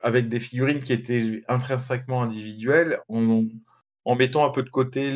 [0.00, 5.10] avec des figurines qui étaient intrinsèquement individuelles, en, mettant un peu de côté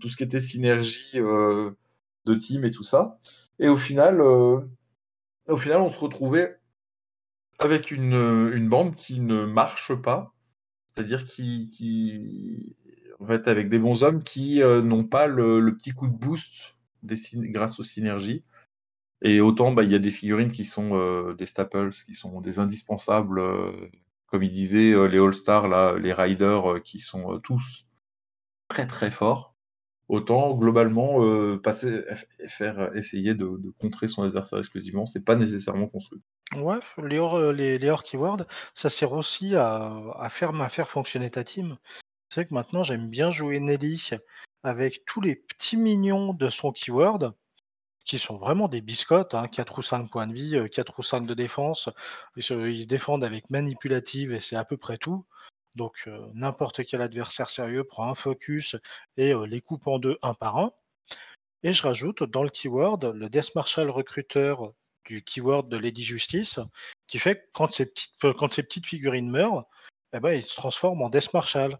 [0.00, 1.70] tout ce qui était synergie euh,
[2.26, 3.18] de team et tout ça.
[3.58, 4.60] Et au final, euh,
[5.48, 6.58] au final, on se retrouvait
[7.58, 10.34] avec une, une bande qui ne marche pas,
[10.86, 12.76] c'est-à-dire qui,
[13.20, 16.76] en fait, avec des bons hommes qui euh, n'ont pas le, petit coup de boost
[17.02, 18.44] grâce aux synergies.
[19.22, 22.40] Et autant, bah, il y a des figurines qui sont euh, des staples, qui sont
[22.40, 23.72] des indispensables, euh,
[24.26, 27.86] comme il disait, euh, les All-Stars, les Riders, qui sont tous
[28.68, 29.54] très très forts.
[30.08, 32.02] Autant, globalement, passer,
[32.46, 33.46] faire, essayer de,
[33.78, 36.22] contrer son adversaire exclusivement, c'est pas nécessairement construit.
[36.56, 37.94] Ouais, les hors, les, les
[38.74, 41.76] ça sert aussi à, faire, à faire fonctionner ta team.
[42.30, 44.10] C'est que maintenant, j'aime bien jouer Nelly
[44.62, 47.34] avec tous les petits mignons de son keyword,
[48.04, 51.02] qui sont vraiment des biscottes, hein, 4 ou 5 points de vie, 4 euh, ou
[51.02, 51.90] 5 de défense.
[52.36, 55.26] Ils défendent avec manipulative et c'est à peu près tout.
[55.74, 58.76] Donc euh, n'importe quel adversaire sérieux prend un focus
[59.18, 60.72] et euh, les coupe en deux un par un.
[61.62, 64.72] Et je rajoute dans le keyword le Death Marshal recruteur
[65.04, 66.60] du keyword de Lady Justice,
[67.08, 69.64] qui fait que quand ces petites, quand ces petites figurines meurent,
[70.14, 71.78] eh ben, ils se transforment en Death Marshal.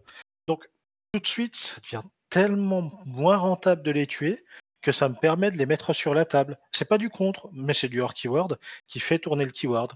[0.49, 0.67] Donc
[1.13, 4.43] tout de suite, ça devient tellement moins rentable de les tuer
[4.81, 6.57] que ça me permet de les mettre sur la table.
[6.71, 9.93] C'est pas du contre, mais c'est du hors keyword qui fait tourner le keyword.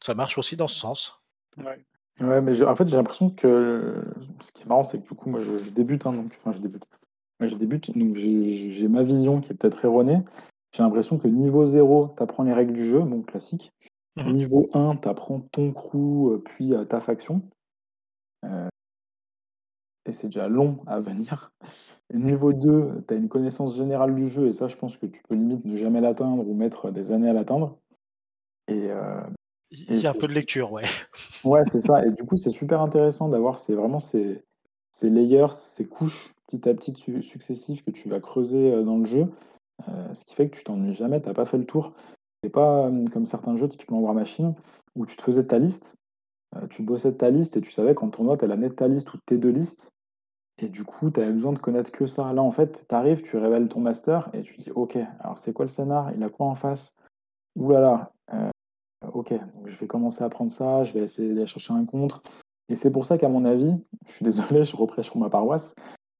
[0.00, 1.20] Ça marche aussi dans ce sens.
[1.56, 1.84] Ouais.
[2.20, 4.04] Ouais, mais en fait, j'ai l'impression que
[4.42, 6.60] ce qui est marrant, c'est que du coup, moi, je, débute, hein, donc, enfin, je
[6.60, 6.84] débute.
[7.40, 10.20] je débute, donc j'ai ma vision qui est peut-être erronée.
[10.70, 13.72] J'ai l'impression que niveau 0, tu apprends les règles du jeu, donc classique.
[14.14, 14.32] Mhm.
[14.32, 17.42] Niveau 1, tu apprends ton crew, euh, puis euh, ta faction.
[18.44, 18.68] Euh,
[20.06, 21.52] et c'est déjà long à venir.
[22.12, 25.22] niveau 2, tu as une connaissance générale du jeu, et ça, je pense que tu
[25.28, 27.78] peux limite ne jamais l'atteindre ou mettre des années à l'atteindre.
[28.68, 29.20] Et, euh,
[29.70, 30.84] Il y a un peu de lecture, ouais.
[31.44, 32.04] Ouais, c'est ça.
[32.06, 34.42] Et du coup, c'est super intéressant d'avoir ces, vraiment ces,
[34.92, 39.06] ces layers, ces couches petit à petit successives que tu vas creuser euh, dans le
[39.06, 39.26] jeu.
[39.88, 41.94] Euh, ce qui fait que tu t'ennuies jamais, tu n'as pas fait le tour.
[42.42, 44.54] C'est pas comme certains jeux, typiquement War Machine,
[44.94, 45.96] où tu te faisais ta liste,
[46.68, 48.86] tu bossais de ta liste et tu savais qu'en tournoi, tu as la nette ta
[48.86, 49.90] liste ou tes deux listes.
[50.58, 52.32] Et du coup, tu avais besoin de connaître que ça.
[52.32, 55.52] Là, en fait, tu arrives, tu révèles ton master et tu dis Ok, alors c'est
[55.52, 56.12] quoi le scénar?
[56.14, 56.94] Il a quoi en face?
[57.56, 58.50] Ouh là euh,
[59.12, 59.34] ok,
[59.66, 62.22] je vais commencer à prendre ça, je vais essayer d'aller chercher un contre.
[62.68, 63.74] Et c'est pour ça qu'à mon avis,
[64.06, 65.74] je suis désolé, je reprêche sur ma paroisse,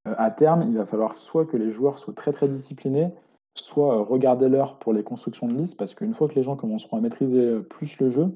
[0.07, 3.11] euh, à terme, il va falloir soit que les joueurs soient très très disciplinés,
[3.55, 6.57] soit euh, regarder l'heure pour les constructions de listes, parce qu'une fois que les gens
[6.57, 8.30] commenceront à maîtriser plus le jeu,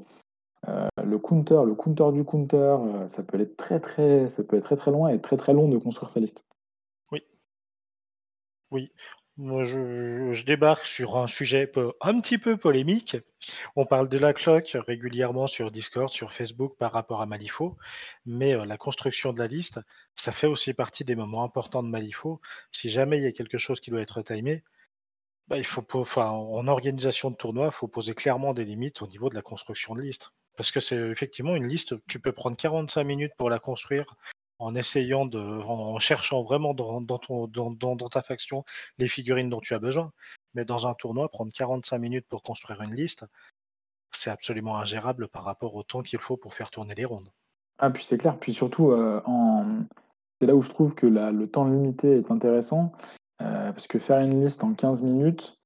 [1.02, 2.76] le counter, le counter du counter,
[3.08, 5.78] ça peut être très très, ça peut être très très loin et très long de
[5.78, 6.44] construire sa liste.
[7.10, 7.22] Oui.
[8.70, 8.90] Oui.
[9.38, 13.16] Moi, je, débarque sur un sujet un petit peu polémique.
[13.76, 17.76] On parle de la cloque régulièrement sur Discord, sur Facebook par rapport à Malifaux,
[18.26, 19.78] mais la construction de la liste,
[20.16, 22.40] ça fait aussi partie des moments importants de Malifaux.
[22.72, 24.64] Si jamais il y a quelque chose qui doit être timé,
[25.46, 25.84] bah, il faut,
[26.16, 29.94] en organisation de tournoi, il faut poser clairement des limites au niveau de la construction
[29.94, 30.32] de liste.
[30.59, 34.16] Parce que c'est effectivement une liste, tu peux prendre 45 minutes pour la construire
[34.59, 38.64] en essayant de, en cherchant vraiment dans, ton, dans, ta faction
[38.98, 40.12] les figurines dont tu as besoin.
[40.54, 43.24] Mais dans un tournoi, prendre 45 minutes pour construire une liste,
[44.11, 47.30] c'est absolument ingérable par rapport au temps qu'il faut pour faire tourner les rondes.
[47.78, 48.36] Ah, puis c'est clair.
[48.36, 49.20] Puis surtout, euh,
[50.40, 52.92] c'est là où je trouve que le temps limité est intéressant.
[53.40, 55.56] Euh, parce que faire une liste en 15 minutes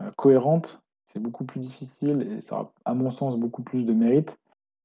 [0.00, 0.80] euh, cohérente,
[1.12, 4.30] c'est beaucoup plus difficile et ça a, à mon sens, beaucoup plus de mérite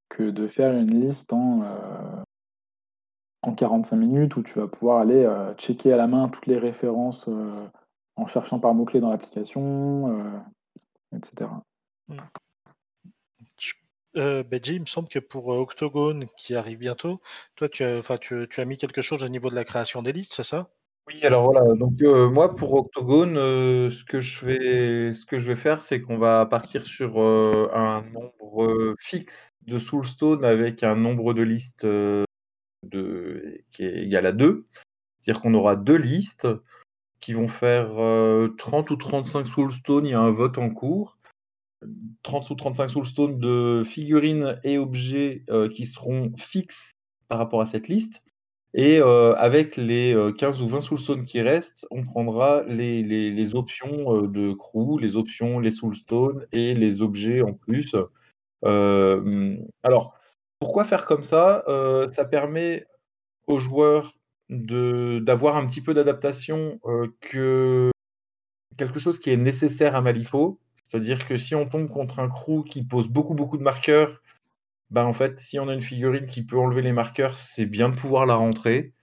[0.10, 2.24] que de faire une liste en, euh,
[3.42, 6.58] en 45 minutes où tu vas pouvoir aller euh, checker à la main toutes les
[6.58, 7.68] références euh,
[8.16, 10.44] en cherchant par mots-clés dans l'application,
[11.16, 11.50] etc.
[12.08, 12.18] Mm.
[14.44, 17.20] Benji, il me semble que pour Octogone qui arrive bientôt,
[17.56, 20.34] toi tu as, tu as mis quelque chose au niveau de la création des listes,
[20.34, 20.70] c'est ça?
[21.08, 25.38] Oui, alors voilà, donc euh, moi pour Octogone, euh, ce que je vais ce que
[25.38, 30.82] je vais faire, c'est qu'on va partir sur, euh, un nombre, fixe de Soulstone avec
[30.82, 34.66] un nombre de listes, de qui est égal à 2.
[35.20, 36.48] C'est-à-dire qu'on aura deux listes
[37.20, 37.92] qui vont faire,
[38.58, 41.18] 30 ou 35 Soulstone, il y a un vote en cours.
[42.24, 46.94] 30 ou 35 Soulstone de figurines et objets, qui seront fixes
[47.28, 48.22] par rapport à cette liste.
[48.76, 53.56] Et euh, avec les 15 euh, ou 20 soulstones qui restent, on prendra les, les,
[53.56, 57.96] options euh, de crew, les options, les soulstones et les objets en plus.
[58.64, 60.18] alors,
[60.60, 61.64] pourquoi faire comme ça?
[62.12, 62.88] Ça permet
[63.48, 64.14] aux joueurs
[64.50, 66.80] d'avoir un petit peu d'adaptation
[67.20, 67.92] que
[68.78, 70.60] quelque chose qui est nécessaire à Malifaux.
[70.84, 74.23] C'est-à-dire que si on tombe contre un crew qui pose beaucoup beaucoup de marqueurs
[74.92, 77.90] bah, en fait, si on a une figurine qui peut enlever les marqueurs, c'est bien
[77.90, 78.94] de pouvoir la rentrer.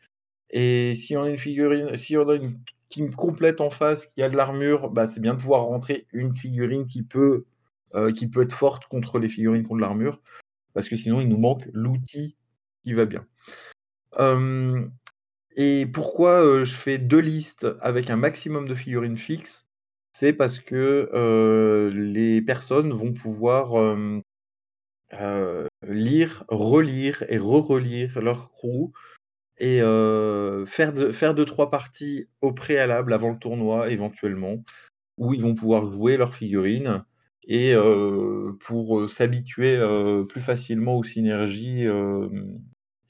[0.50, 2.58] Et si on a une figurine, si on a une
[2.88, 6.36] team complète en face qui a de l'armure, bah, c'est bien de pouvoir rentrer une
[6.36, 7.44] figurine qui peut,
[7.94, 10.20] euh, qui peut être forte contre les figurines contre l'armure.
[10.74, 12.36] Parce que sinon, il nous manque l'outil
[12.84, 13.26] qui va bien.
[15.56, 19.66] et pourquoi euh, je fais deux listes avec un maximum de figurines fixes?
[20.12, 23.74] C'est parce que euh, les personnes vont pouvoir
[25.14, 28.92] euh, lire, relire et re-relire leur crew
[29.58, 34.62] et euh, faire, de, faire deux, trois parties au préalable avant le tournoi éventuellement,
[35.18, 37.04] où ils vont pouvoir jouer leurs figurines
[37.44, 39.78] et euh, pour s'habituer
[40.28, 41.86] plus facilement aux synergies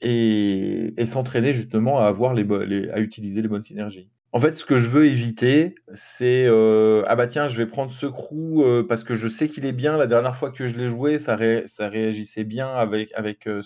[0.01, 4.09] et, et s'entraîner justement à avoir les, à utiliser les bonnes synergies.
[4.33, 7.91] En fait, ce que je veux éviter, c'est euh, ah bah tiens, je vais prendre
[7.91, 9.97] ce crew euh, parce que je sais qu'il est bien.
[9.97, 13.61] La dernière fois que je l'ai joué, ça, réagissait bien avec avec euh,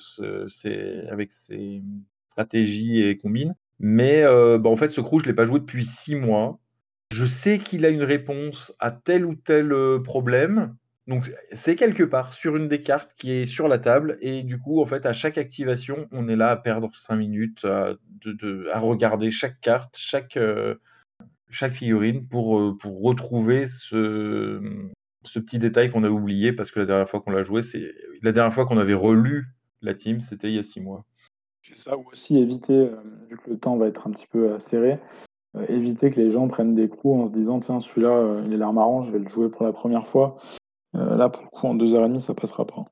[0.47, 1.83] ses, ses
[2.29, 3.53] stratégies et combines.
[3.79, 6.59] Mais bah, en fait, ce crew, je l'ai pas joué depuis six mois.
[7.11, 9.71] Je sais qu'il a une réponse à tel ou tel
[10.03, 10.75] problème.
[11.07, 14.57] Donc c'est quelque part sur une des cartes qui est sur la table et du
[14.57, 17.93] coup en fait à chaque activation on est là à perdre 5 minutes à,
[18.23, 20.75] de, à regarder chaque carte, chaque, euh,
[21.51, 24.59] figurine pour, euh, retrouver ce,
[25.35, 27.93] petit détail qu'on a oublié parce que la dernière fois qu'on l'a joué, c'est
[28.23, 29.45] la dernière fois qu'on avait relu
[29.81, 31.05] la team, c'était il y a 6 mois.
[31.61, 32.95] C'est ça, ou aussi éviter, euh,
[33.29, 34.99] vu que le temps va être un petit peu serré,
[35.69, 38.73] éviter que les gens prennent des coups en se disant tiens celui-là il a l'air
[38.73, 40.37] marrant, je vais le jouer pour la première fois.
[40.95, 42.85] Euh, là, pour le coup, en deux heures et demie, ça passera pas.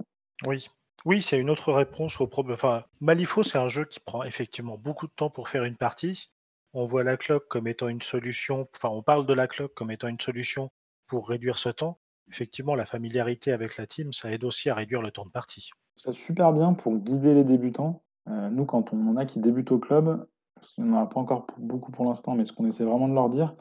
[0.45, 0.67] Oui.
[1.05, 2.53] Oui, c'est une autre réponse au problème.
[2.53, 6.29] Enfin, Malifaux, c'est un jeu qui prend effectivement beaucoup de temps pour faire une partie.
[6.73, 9.91] On voit la cloque comme étant une solution, enfin, on parle de la cloque comme
[9.91, 10.71] étant une solution
[11.07, 11.99] pour réduire ce temps.
[12.29, 15.71] Effectivement, la familiarité avec la team, ça aide aussi à réduire le temps de partie.
[15.97, 18.01] Ça super bien pour guider les débutants.
[18.29, 20.25] Euh, nous, quand on en a qui débutent au club,
[20.55, 23.13] parce qu'on n'en a pas encore beaucoup pour l'instant, mais ce qu'on essaie vraiment de
[23.13, 23.53] leur dire,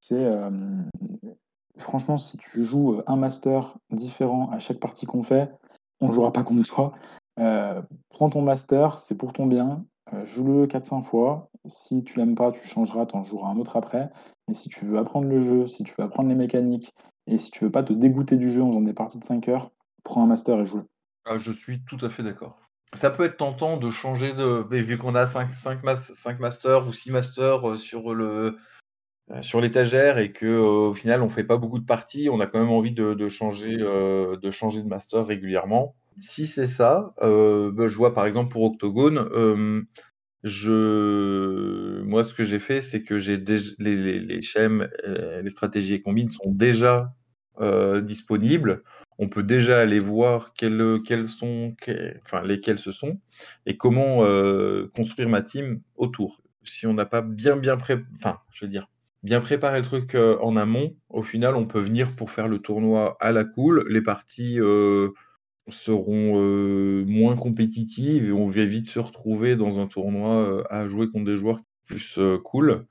[0.00, 0.50] c'est euh,
[1.78, 5.50] franchement, si tu joues un master différent à chaque partie qu'on fait,
[6.00, 6.94] on ne jouera pas contre toi.
[7.38, 9.84] Euh, prends ton master, c'est pour ton bien.
[10.12, 11.50] Euh, joue-le 4-5 fois.
[11.66, 14.10] Si tu l'aimes pas, tu changeras, tu en joueras un autre après.
[14.48, 16.92] Mais si tu veux apprendre le jeu, si tu veux apprendre les mécaniques,
[17.26, 19.48] et si tu veux pas te dégoûter du jeu en faisant des parties de 5
[19.48, 19.70] heures,
[20.04, 20.84] prends un master et joue-le.
[21.24, 22.58] Ah, je suis tout à fait d'accord.
[22.92, 24.64] Ça peut être tentant de changer de.
[24.70, 25.82] vu qu'on a 5, 5,
[26.38, 28.58] masters ou 6 masters euh, sur le, euh,
[29.40, 32.46] sur l'étagère et que euh, au final on fait pas beaucoup de parties, on a
[32.46, 35.94] quand même envie de, changer, euh, de changer de master régulièrement.
[36.18, 39.82] si c'est ça, euh, bah, je vois par exemple pour Octogone, euh,
[40.42, 42.02] je...
[42.02, 45.94] moi ce que j'ai fait, c'est que j'ai les, les, les schèmes, euh, les stratégies
[45.94, 47.12] et combines sont déjà
[48.02, 48.82] disponibles.
[49.18, 51.76] On peut déjà aller voir quelles sont,
[52.24, 53.20] enfin lesquelles ce sont
[53.64, 54.24] et comment
[54.96, 56.42] construire ma team autour.
[56.64, 57.96] Si on n'a pas bien bien pré...
[58.16, 58.88] enfin, je veux dire,
[59.24, 63.16] bien préparé le truc en amont, au final, on peut venir pour faire le tournoi
[63.20, 63.84] à la cool.
[63.88, 64.58] Les parties
[65.68, 66.36] seront
[67.06, 71.36] moins compétitives et on va vite se retrouver dans un tournoi à jouer contre des
[71.36, 72.86] joueurs plus cool.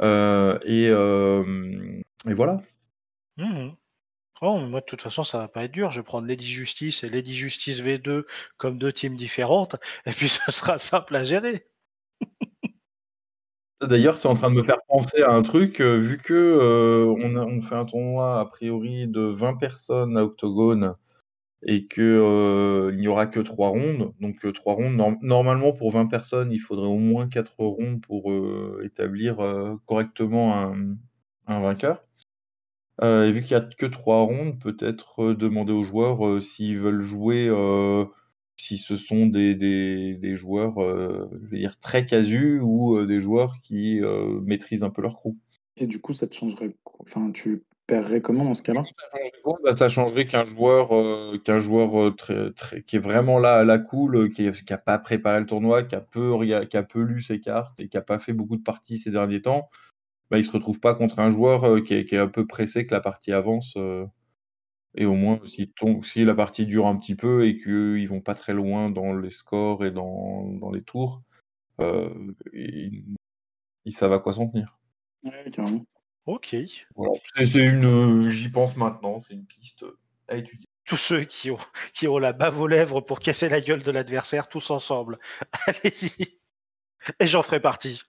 [0.00, 2.62] Et, et, voilà.
[3.36, 3.70] Mmh
[4.40, 5.90] oh, moi, de toute façon, ça va pas être dur.
[5.90, 8.24] Je vais prendre Lady Justice et Lady Justice V2
[8.56, 11.66] comme deux teams différentes, et puis ce sera simple à gérer.
[13.80, 17.60] D'ailleurs, c'est en train de me faire penser à un truc, vu que on, on,
[17.62, 20.94] fait un tournoi a priori de 20 personnes à Octogone
[21.62, 24.12] et qu'il euh, n'y aura que trois rondes.
[24.20, 28.30] Donc euh, trois rondes, normalement pour 20 personnes, il faudrait au moins quatre rondes pour
[28.30, 29.38] euh, établir
[29.86, 30.72] correctement
[31.46, 32.04] un, vainqueur.
[33.02, 37.48] et vu qu'il n'y a que trois rondes, peut-être demander aux joueurs s'ils veulent jouer,
[38.68, 44.00] si ce sont des, des, joueurs je veux dire, très casus ou des joueurs qui
[44.44, 45.34] maîtrisent un peu leur crew.
[45.78, 46.74] Et du coup, ça te changerait.
[47.00, 48.82] Enfin, tu paierais comment dans ce cas-là?
[49.64, 53.54] Bah, Ça changerait qu'un joueur, euh, qu'un joueur euh, très, très, qui est vraiment là
[53.54, 56.82] à la cool, euh, qui n'a pas préparé le tournoi, qui a, peu, qui a
[56.82, 59.68] peu lu ses cartes et qui n'a pas fait beaucoup de parties ces derniers temps,
[60.30, 62.94] bah, il ne se retrouve pas contre un joueur qui est, un peu pressé que
[62.94, 63.76] la partie avance.
[64.94, 65.72] Et au moins, si,
[66.02, 69.14] si, la partie dure un petit peu et qu'ils ne vont pas très loin dans
[69.14, 71.22] les scores et dans, dans les tours,
[72.52, 73.04] il,
[73.84, 74.78] il savent à quoi s'en tenir.
[75.24, 75.86] Ouais, carrément.
[76.26, 76.54] Ok.
[77.34, 79.86] C'est une, j'y pense maintenant, c'est une piste
[80.28, 80.66] à étudier.
[80.84, 81.58] Tous ceux qui ont,
[81.94, 85.18] qui ont la bave aux lèvres pour casser la gueule de l'adversaire, tous ensemble.
[85.66, 86.38] Allez-y.
[87.18, 88.02] Et j'en ferai partie.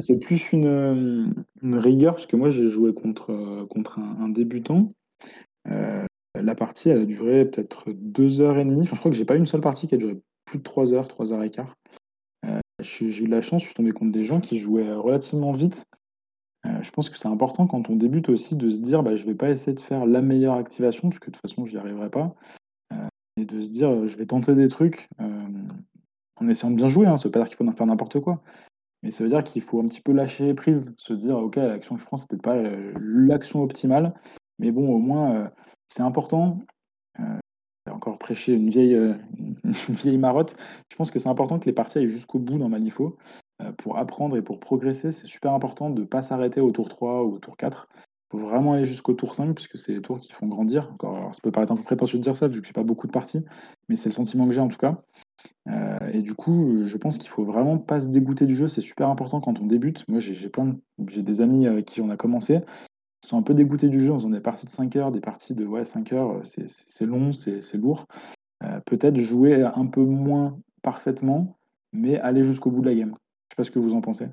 [0.00, 4.88] c'est plus une, rigueur, parce que moi j'ai joué contre, contre un, débutant.
[5.68, 6.04] Euh,
[6.34, 8.82] la partie, elle a duré peut-être deux heures et demie.
[8.82, 10.64] Enfin, je crois que j'ai pas eu une seule partie qui a duré plus de
[10.64, 11.76] trois heures, trois heures et quart.
[12.46, 15.52] Euh, j'ai eu de la chance, je suis tombé contre des gens qui jouaient relativement
[15.52, 15.84] vite
[16.66, 19.26] euh, je pense que c'est important quand on débute aussi de se dire bah, je
[19.26, 22.10] vais pas essayer de faire la meilleure activation, parce que de toute façon j'y arriverai
[22.10, 22.34] pas.
[22.92, 25.08] Euh, et de se dire euh, je vais tenter des trucs
[26.40, 28.42] en essayant de bien jouer, hein, ça veut pas dire qu'il faut faire n'importe quoi.
[29.02, 31.96] Mais ça veut dire qu'il faut un petit peu lâcher prise, se dire ok l'action
[31.96, 32.60] que je prends c'est peut-être pas
[33.00, 34.14] l'action optimale,
[34.62, 35.50] mais bon au moins
[35.88, 36.60] c'est important.
[37.90, 38.94] encore prêcher une vieille,
[39.64, 40.56] une vieille marotte.
[40.90, 43.18] Je pense que c'est important que les parties aillent jusqu'au bout dans Malifaux.
[43.62, 46.88] Euh, pour apprendre et pour progresser, c'est super important de ne pas s'arrêter au tour
[46.88, 47.88] 3 ou au tour 4.
[47.94, 50.90] Il faut vraiment aller jusqu'au tour 5, puisque c'est les tours qui font grandir.
[50.92, 53.06] Encore, ça peut paraître un peu prétentieux de dire ça, vu que je pas beaucoup
[53.06, 53.44] de parties,
[53.88, 55.02] mais c'est le sentiment que j'ai en tout cas.
[55.68, 58.68] Euh, et du coup, je pense qu'il faut vraiment pas se dégoûter du jeu.
[58.68, 60.08] C'est super important quand on débute.
[60.08, 60.76] Moi, j'ai plein
[61.08, 62.60] j'ai des amis avec qui on a commencé.
[63.24, 65.54] Sont un peu dégoûtés du jeu en faisant des parties de 5 heures, des parties
[65.54, 66.42] de ouais, 5 heures.
[66.86, 68.06] C'est long, c'est lourd.
[68.64, 71.56] Euh, peut-être jouer un peu moins parfaitement,
[71.92, 73.14] mais aller jusqu'au bout de la game.
[73.50, 74.28] Je sais pas ce que vous en pensez.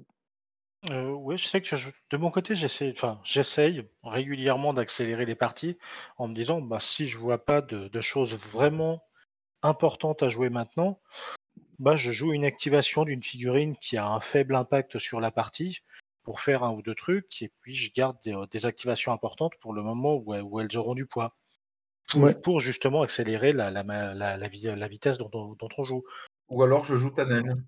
[0.90, 1.76] Euh, oui, je sais que
[2.10, 5.78] de mon côté, j'essaie, enfin, j'essaye régulièrement d'accélérer les parties
[6.18, 9.04] en me disant, bah, si je vois pas de, choses vraiment
[9.62, 11.02] importantes à jouer maintenant,
[11.80, 15.80] bah, je joue une activation d'une figurine qui a un faible impact sur la partie
[16.30, 19.82] pour faire un ou deux trucs, et puis je garde des, activations importantes pour le
[19.82, 21.36] moment où, elles auront du poids.
[22.44, 26.04] Pour, justement accélérer la, la, vitesse dont, on joue.
[26.50, 27.66] Ou alors je joue Tannen.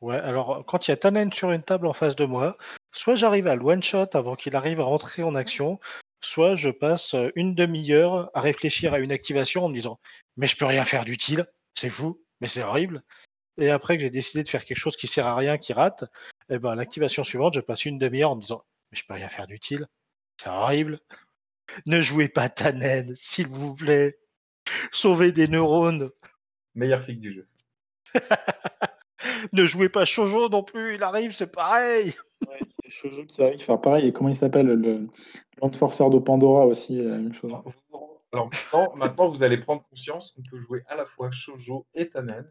[0.00, 2.56] Ouais, alors quand il y a Tannen sur une table en face de moi,
[2.90, 5.78] soit j'arrive à le one-shot avant qu'il arrive à rentrer en action,
[6.20, 10.00] soit je passe euh, une demi-heure à réfléchir à une activation en me disant
[10.36, 13.04] Mais je peux rien faire d'utile, c'est fou, mais c'est horrible.
[13.56, 16.06] Et après que j'ai décidé de faire quelque chose qui sert à rien, qui rate,
[16.52, 19.14] et eh ben l'activation suivante, je passe une demi-heure en me disant Mais je peux
[19.14, 19.86] rien faire d'utile,
[20.36, 21.00] c'est horrible.
[21.86, 24.18] ne jouez pas Tannen, s'il vous plaît.
[24.90, 26.10] Sauvez des neurones.
[26.74, 27.48] Meilleure fille du jeu.
[29.54, 32.12] ne jouez pas Shoujo non plus, il arrive, c'est pareil.
[32.46, 34.08] Ouais, c'est Shoujo qui arrive, faire pareil.
[34.08, 35.08] Et comment il s'appelle Le
[35.62, 37.54] Landforcer de Pandora aussi, la même chose.
[38.30, 38.50] Alors
[38.98, 42.44] maintenant, vous allez prendre conscience qu'on peut jouer à la fois Shoujo et Tannen.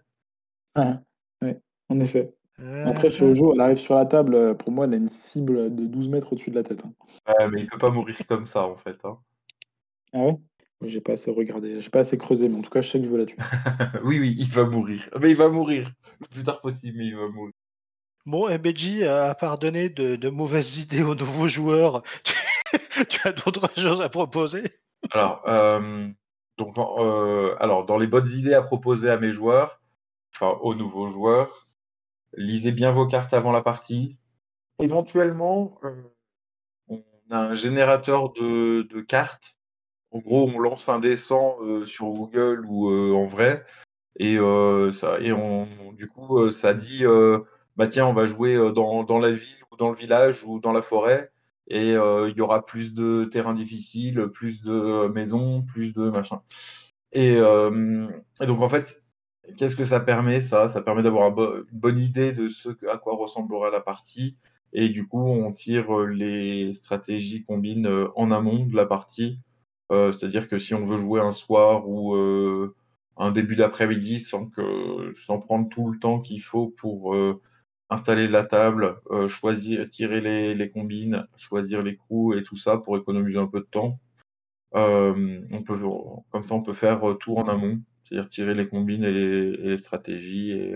[0.74, 1.02] Ah,
[1.44, 2.34] ouais, en effet.
[2.62, 5.86] Euh, Après, Shoujo, elle arrive sur la table, pour moi, elle a une cible de
[5.86, 6.84] 12 mètres au-dessus de la tête.
[6.86, 6.94] Hein.
[7.28, 9.04] Ouais, mais il peut pas mourir comme ça, en fait.
[9.04, 9.18] Hein.
[10.14, 10.38] Ah ouais?
[10.84, 13.06] J'ai pas assez regardé, j'ai pas assez creusé, mais en tout cas, je sais que
[13.06, 13.38] je veux la tuer.
[14.04, 15.10] oui, oui, il va mourir.
[15.20, 17.54] Mais il va mourir le plus tard possible, mais il va mourir.
[18.26, 22.04] Bon, MBG a pardonné de, de mauvaises idées aux nouveaux joueurs.
[23.10, 24.64] tu as d'autres choses à proposer?
[25.12, 26.08] Alors, euh,
[26.58, 26.78] Donc,
[27.60, 29.82] alors, dans les bonnes idées à proposer à mes joueurs,
[30.36, 31.68] enfin aux nouveaux joueurs,
[32.34, 34.18] lisez bien vos cartes avant la partie.
[34.80, 35.80] Éventuellement,
[36.88, 39.58] on a un générateur de, cartes
[40.12, 43.66] en gros, on lance un dessin euh, sur Google ou euh, en vrai,
[44.20, 45.32] et euh, ça, et
[45.94, 47.04] du coup, ça dit,
[47.78, 50.82] bah tiens, on va jouer dans, la ville ou dans le village ou dans la
[50.82, 51.32] forêt,
[51.68, 56.42] et il y aura plus de terrains difficiles, plus de maisons, plus de machin.
[57.14, 59.01] Et donc en fait,
[59.58, 60.70] qu'est-ce que ça permet ça?
[60.70, 64.38] Ça permet d'avoir une bonne idée de ce à quoi ressemblera la partie.
[64.74, 69.40] Et du coup, on tire les stratégies combines en amont de la partie
[69.92, 72.76] euh, c'est-à-dire que si on veut jouer un soir ou euh,
[73.18, 74.50] un début d'après-midi sans,
[75.40, 77.42] prendre tout le temps qu'il faut pour euh,
[77.90, 80.22] installer la table, choisir, tirer
[80.56, 84.00] les, combines, choisir les coups et tout ça pour économiser un peu de temps.
[84.72, 87.82] comme ça, on peut faire tout en amont,
[88.12, 90.52] c'est-à-dire tirer les combines et les, stratégies.
[90.52, 90.76] Et,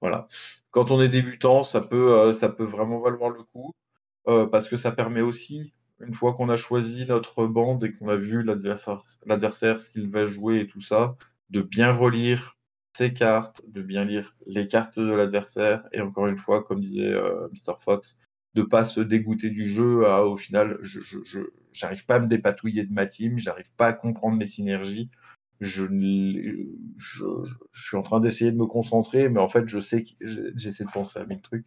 [0.00, 0.26] voilà.
[0.70, 3.74] Quand on est débutant, ça peut, ça peut vraiment valoir le coup
[4.24, 8.16] parce que ça permet aussi une fois qu'on a choisi notre bande et qu'on a
[8.16, 11.16] vu l'adversaire, ce qu'il va jouer et tout ça,
[11.50, 12.58] de bien relire
[12.96, 17.12] ses cartes, de bien lire les cartes de l'adversaire, et encore une fois, comme disait
[17.12, 17.74] euh, Mr.
[17.80, 18.18] Fox,
[18.54, 20.06] de pas se dégoûter du jeu.
[20.06, 21.00] À, au final, je,
[21.72, 25.10] j'arrive pas à me dépatouiller de ma team, j'arrive pas à comprendre mes synergies.
[25.60, 25.84] Je,
[27.74, 30.10] suis en train d'essayer de me concentrer, mais en fait, je sais que
[30.54, 31.66] j'essaie de penser à mille trucs.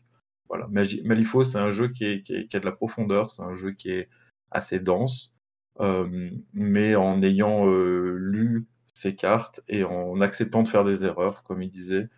[0.49, 0.67] Voilà.
[1.03, 4.09] Malifaux, c'est un jeu qui, qui, a de la profondeur, c'est un jeu qui est
[4.51, 5.35] assez dense,
[5.79, 11.43] euh, mais en ayant euh, lu ses cartes et en acceptant de faire des erreurs,
[11.43, 12.09] comme il disait,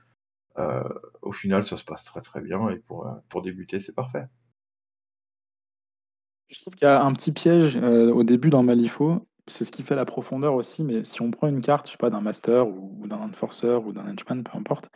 [0.57, 0.83] euh,
[1.21, 4.25] au final, ça se passe très très bien et pour, pour débuter, c'est parfait.
[6.49, 9.83] Je trouve qu'il y a un petit piège au début dans Malifaux, c'est ce qui
[9.83, 12.67] fait la profondeur aussi, mais si on prend une carte, je sais pas, d'un master
[12.67, 14.87] ou, d'un enforcer ou d'un henchman, peu importe,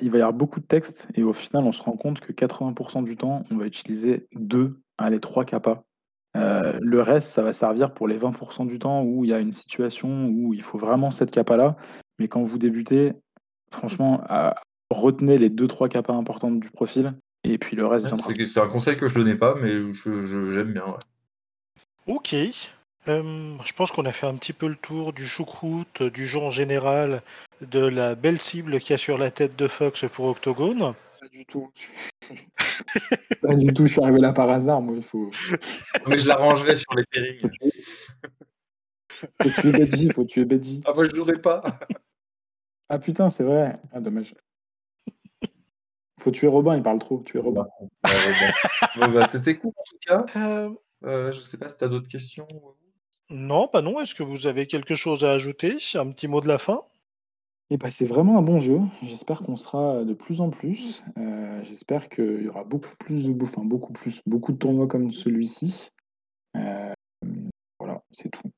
[0.00, 2.32] il va y avoir beaucoup de texte et au final, on se rend compte que
[2.32, 5.82] 80% du temps, on va utiliser deux, allez, trois capas
[6.36, 9.38] euh, le reste, ça va servir pour les 20% du temps où il y a
[9.38, 11.76] une situation où il faut vraiment cette capa-là.
[12.18, 13.12] Mais quand vous débutez,
[13.70, 14.24] franchement,
[14.90, 17.14] retenez les 2-3 capas importantes du profil
[17.44, 18.32] et puis le reste viendra.
[18.46, 19.72] C'est un conseil que je donnais pas, mais
[20.52, 20.84] j'aime bien.
[22.06, 22.34] Ok.
[23.08, 26.38] Euh, je pense qu'on a fait un petit peu le tour du choucroute, du jeu
[26.38, 27.22] en général,
[27.60, 30.94] de la belle cible qu'il y a sur la tête de Fox pour Octogone.
[31.20, 31.72] Pas du tout.
[33.42, 35.30] Pas du tout, je suis arrivé là par hasard, moi, il faut.
[36.06, 37.50] Mais je l'arrangerai sur les pairings.
[39.42, 40.80] faut tuer Bedji, faut tuer Bedji.
[40.84, 41.62] Ah, moi, je jouerai pas.
[42.88, 43.80] ah putain, c'est vrai.
[43.92, 44.34] Ah, dommage.
[46.20, 47.20] Faut tuer Robin, il parle trop.
[47.24, 47.66] Tuer Robin.
[48.02, 50.26] Bah, c'était cool en tout cas.
[50.36, 50.70] Euh...
[51.04, 52.46] Euh, je sais pas si tu as d'autres questions.
[53.30, 54.00] Non, pas non.
[54.00, 55.76] Est-ce que vous avez quelque chose à ajouter?
[55.94, 56.82] Un petit mot de la fin?
[57.70, 58.80] Eh ben, c'est vraiment un bon jeu.
[59.02, 61.02] J'espère qu'on sera de plus en plus.
[61.16, 65.10] Euh, j'espère qu'il y aura beaucoup plus de enfin, beaucoup plus, beaucoup de tournois comme
[65.10, 65.88] celui-ci.
[66.56, 66.92] Euh,
[67.78, 68.50] voilà, c'est tout.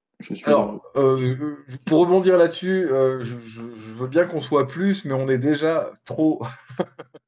[0.47, 5.93] Alors, euh, pour rebondir là-dessus, je, veux bien qu'on soit plus, mais on est déjà
[6.05, 6.43] trop.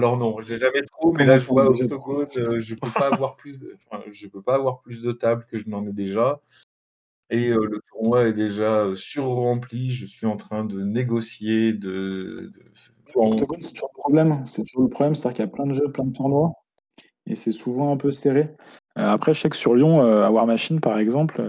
[0.00, 3.58] Alors non, j'ai jamais trop, mais là je vois Octogone, je peux pas avoir plus,
[4.10, 6.40] je peux pas avoir plus de tables que je n'en ai déjà.
[7.28, 9.90] Et le tournoi est déjà surrempli.
[9.90, 12.50] Je suis en train de négocier, de.
[12.50, 12.62] de...
[12.72, 14.42] c'est toujours le problème.
[14.46, 16.54] C'est toujours le problème, c'est-à-dire qu'il y a plein de jeux, plein de tournois,
[17.26, 18.46] et c'est souvent un peu serré.
[18.96, 21.42] après, je sais que sur Lyon, à War Machine, par exemple,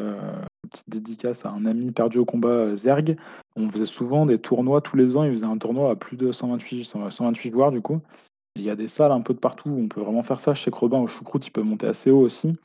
[0.69, 3.15] petite dédicace à un ami perdu au combat, Zerg,
[3.55, 5.23] on faisait souvent des tournois tous les ans.
[5.23, 8.01] Il faisait un tournoi à plus de 128, 128 joueurs, du coup.
[8.55, 10.53] Il y a des salles un peu de partout où on peut vraiment faire ça.
[10.53, 12.57] Je sais que Robin au choucroute, il peut monter assez haut aussi.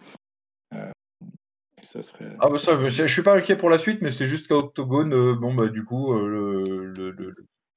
[2.41, 5.13] Ah bah ça, je suis pas inquiet pour la suite, mais c'est juste qu'à Octogone,
[5.15, 7.35] euh, bon bah du coup, euh, le,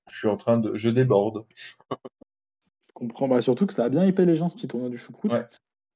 [0.10, 1.45] je suis en train de, je déborde.
[1.55, 4.97] je comprends, bah surtout que ça a bien hypé les gens ce petit tournoi du
[4.97, 5.32] choucroute.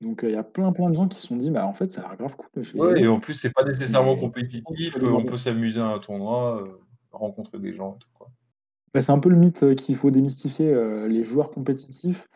[0.02, 1.74] Donc euh, il y a plein plein de gens qui se sont dit, bah en
[1.74, 2.64] fait ça a l'air grave cool.
[2.76, 6.64] Ouais, et en plus c'est pas nécessairement compétitif, on peut s'amuser à un tournoi,
[7.12, 7.98] rencontrer des gens.
[8.94, 10.74] Bah, c'est un peu le mythe qu'il faut démystifier
[11.08, 12.28] les joueurs compétitifs,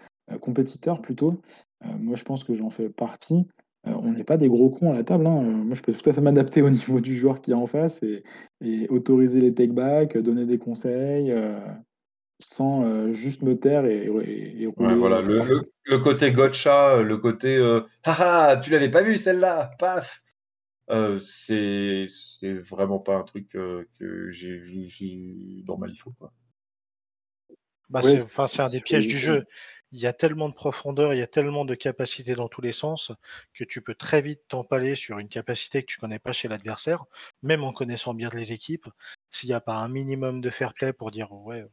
[0.41, 1.41] compétiteurs plutôt.
[1.99, 3.45] moi je pense que j'en fais partie.
[3.88, 5.28] Euh, on n'est pas des gros cons à la table.
[5.28, 5.41] Hein.
[5.41, 7.99] Moi, je peux tout à fait m'adapter au niveau du joueur qui est en face
[8.03, 8.24] et,
[8.89, 11.60] autoriser les take-backs, donner des conseils, euh,
[12.39, 14.95] sans euh, juste me taire et, rouler.
[14.95, 15.22] voilà.
[15.22, 17.58] le, côté gotcha, le côté
[18.03, 20.22] haha, tu l'avais pas vu celle-là, paf
[21.20, 22.05] c'est
[22.70, 26.14] vraiment pas un truc que j'ai vu dans Malifaux.
[27.90, 29.46] Bah, c'est un des pièges du jeu.
[29.92, 32.74] il y a tellement de profondeur, il y a tellement de capacité dans tous les
[32.74, 33.12] sens
[33.54, 37.06] que tu peux très vite t'empaler sur une capacité que tu connais pas chez l'adversaire,
[37.42, 38.88] même en connaissant bien les équipes.
[39.32, 41.66] S'il n'y a pas un minimum de fair play pour dire ouais,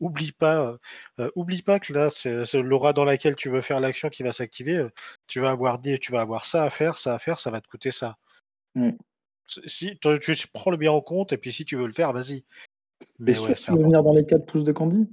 [0.00, 0.76] oublie pas,
[1.20, 4.32] euh, oublie pas que là c'est l'aura dans laquelle tu veux faire l'action qui va
[4.32, 4.76] s'activer.
[4.76, 4.90] euh,
[5.26, 7.60] tu vas avoir des, tu vas avoir ça à faire, ça à faire, ça va
[7.60, 8.16] te coûter ça.
[8.74, 8.94] Ouais.
[9.46, 12.44] Si tu prends le bien en compte et puis si tu veux le faire, vas-y.
[13.18, 15.08] Mais Mais sûr ouais, que c'est tu veux venir dans les 4 pouces de Candy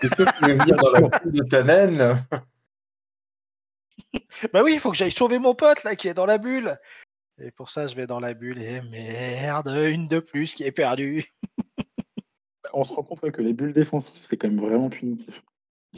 [0.00, 2.16] que tu veux venir dans la cour de ta naine
[4.52, 6.78] Bah oui, il faut que j'aille sauver mon pote là qui est dans la bulle.
[7.38, 10.72] Et pour ça, je vais dans la bulle et merde, une de plus qui est
[10.72, 11.24] perdue.
[12.72, 15.42] On se rend compte ouais, que les bulles défensives, c'est quand même vraiment punitif.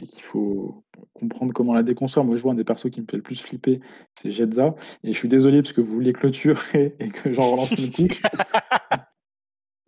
[0.01, 0.83] Et qu'il faut
[1.13, 2.23] comprendre comment la déconstruire.
[2.23, 3.81] Moi, je vois un des persos qui me fait le plus flipper,
[4.15, 4.75] c'est Jetza.
[5.03, 8.21] Et je suis désolé parce que vous vouliez clôturer et que j'en relance une couche.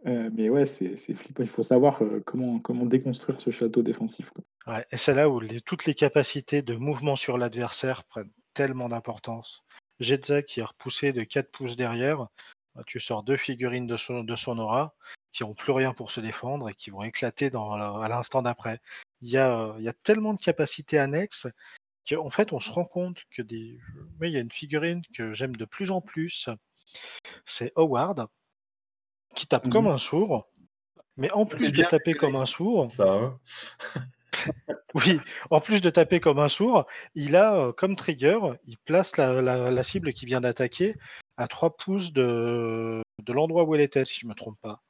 [0.07, 1.43] Euh, mais ouais, c'est flippant.
[1.43, 4.29] Il faut savoir euh, comment, comment déconstruire ce château défensif.
[4.29, 4.73] quoi.
[4.73, 9.63] Ouais, et c'est là où toutes les capacités de mouvement sur l'adversaire prennent tellement d'importance.
[9.99, 12.27] Jetza qui est repoussé de 4 pouces derrière,
[12.75, 14.95] bah, tu sors deux figurines de son, aura
[15.31, 18.79] qui n'ont plus rien pour se défendre et qui vont éclater à l'instant d'après.
[19.21, 21.47] Il y, a, euh, il y a tellement de capacités annexes
[22.09, 23.79] qu'en fait on se rend compte que des.
[24.19, 26.49] Mais il y a une figurine que j'aime de plus en plus,
[27.45, 28.27] c'est Howard,
[29.35, 29.91] qui tape comme Mhm.
[29.93, 30.47] un sourd.
[31.17, 33.39] Mais en plus de taper comme un sourd, Ça, hein
[34.95, 35.19] oui,
[35.49, 39.41] en plus de taper comme un sourd, il a euh, comme trigger, il place la,
[39.41, 40.95] la- la cible qui vient d'attaquer
[41.37, 44.81] à 3 pouces de, de l'endroit où elle était, si je me trompe pas.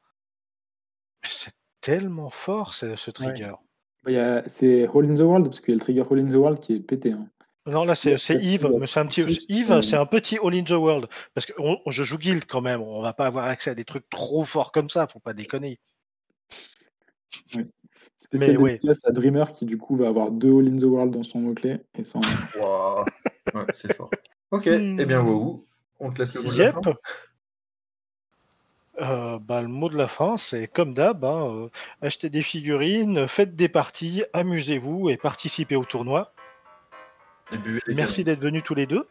[1.23, 3.53] Mais C'est tellement fort ce, ce trigger.
[4.07, 6.19] Il y a- C'est Hall in the World, parce qu'il y a le trigger Hall
[6.19, 7.11] in the World qui est pété.
[7.13, 7.27] hein.
[7.67, 9.21] Non, là c'est Yves, mais c'est un petit.
[9.49, 11.07] Yves, c'est un petit All in the World.
[11.35, 13.85] Parce que on- je joue guild quand même, on va pas avoir accès à des
[13.85, 15.79] trucs trop forts comme ça, faut pas déconner.
[18.17, 18.73] Spécial ouais.
[18.73, 21.39] dédicace à Dreamer qui du coup va avoir deux All in the World dans son
[21.39, 21.77] mot-clé.
[21.97, 22.03] Et
[22.55, 23.05] Waouh.
[23.53, 24.09] Ouais, c'est fort.
[24.51, 24.99] Ok, Hmm.
[24.99, 25.65] eh bien, Wahoo,
[25.99, 26.75] on te laisse le mot de la Yep.
[26.83, 26.93] fin.
[28.99, 31.69] Euh, bah, le mot de la fin, c'est comme d'hab, hein, euh,
[32.01, 36.33] achetez des figurines, faites des parties, amusez-vous et participez au tournoi.
[37.95, 39.07] Merci d'être venus tous les deux.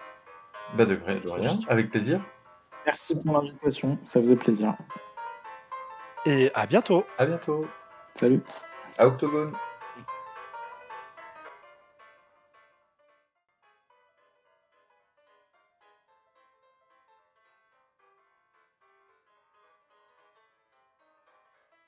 [0.76, 2.20] Bah, de, vrai- de rien, avec plaisir.
[2.86, 4.74] Merci pour l'invitation, ça faisait plaisir.
[6.26, 7.04] Et à bientôt.
[7.18, 7.66] À bientôt.
[8.14, 8.40] Salut.
[8.98, 9.52] À Octogone.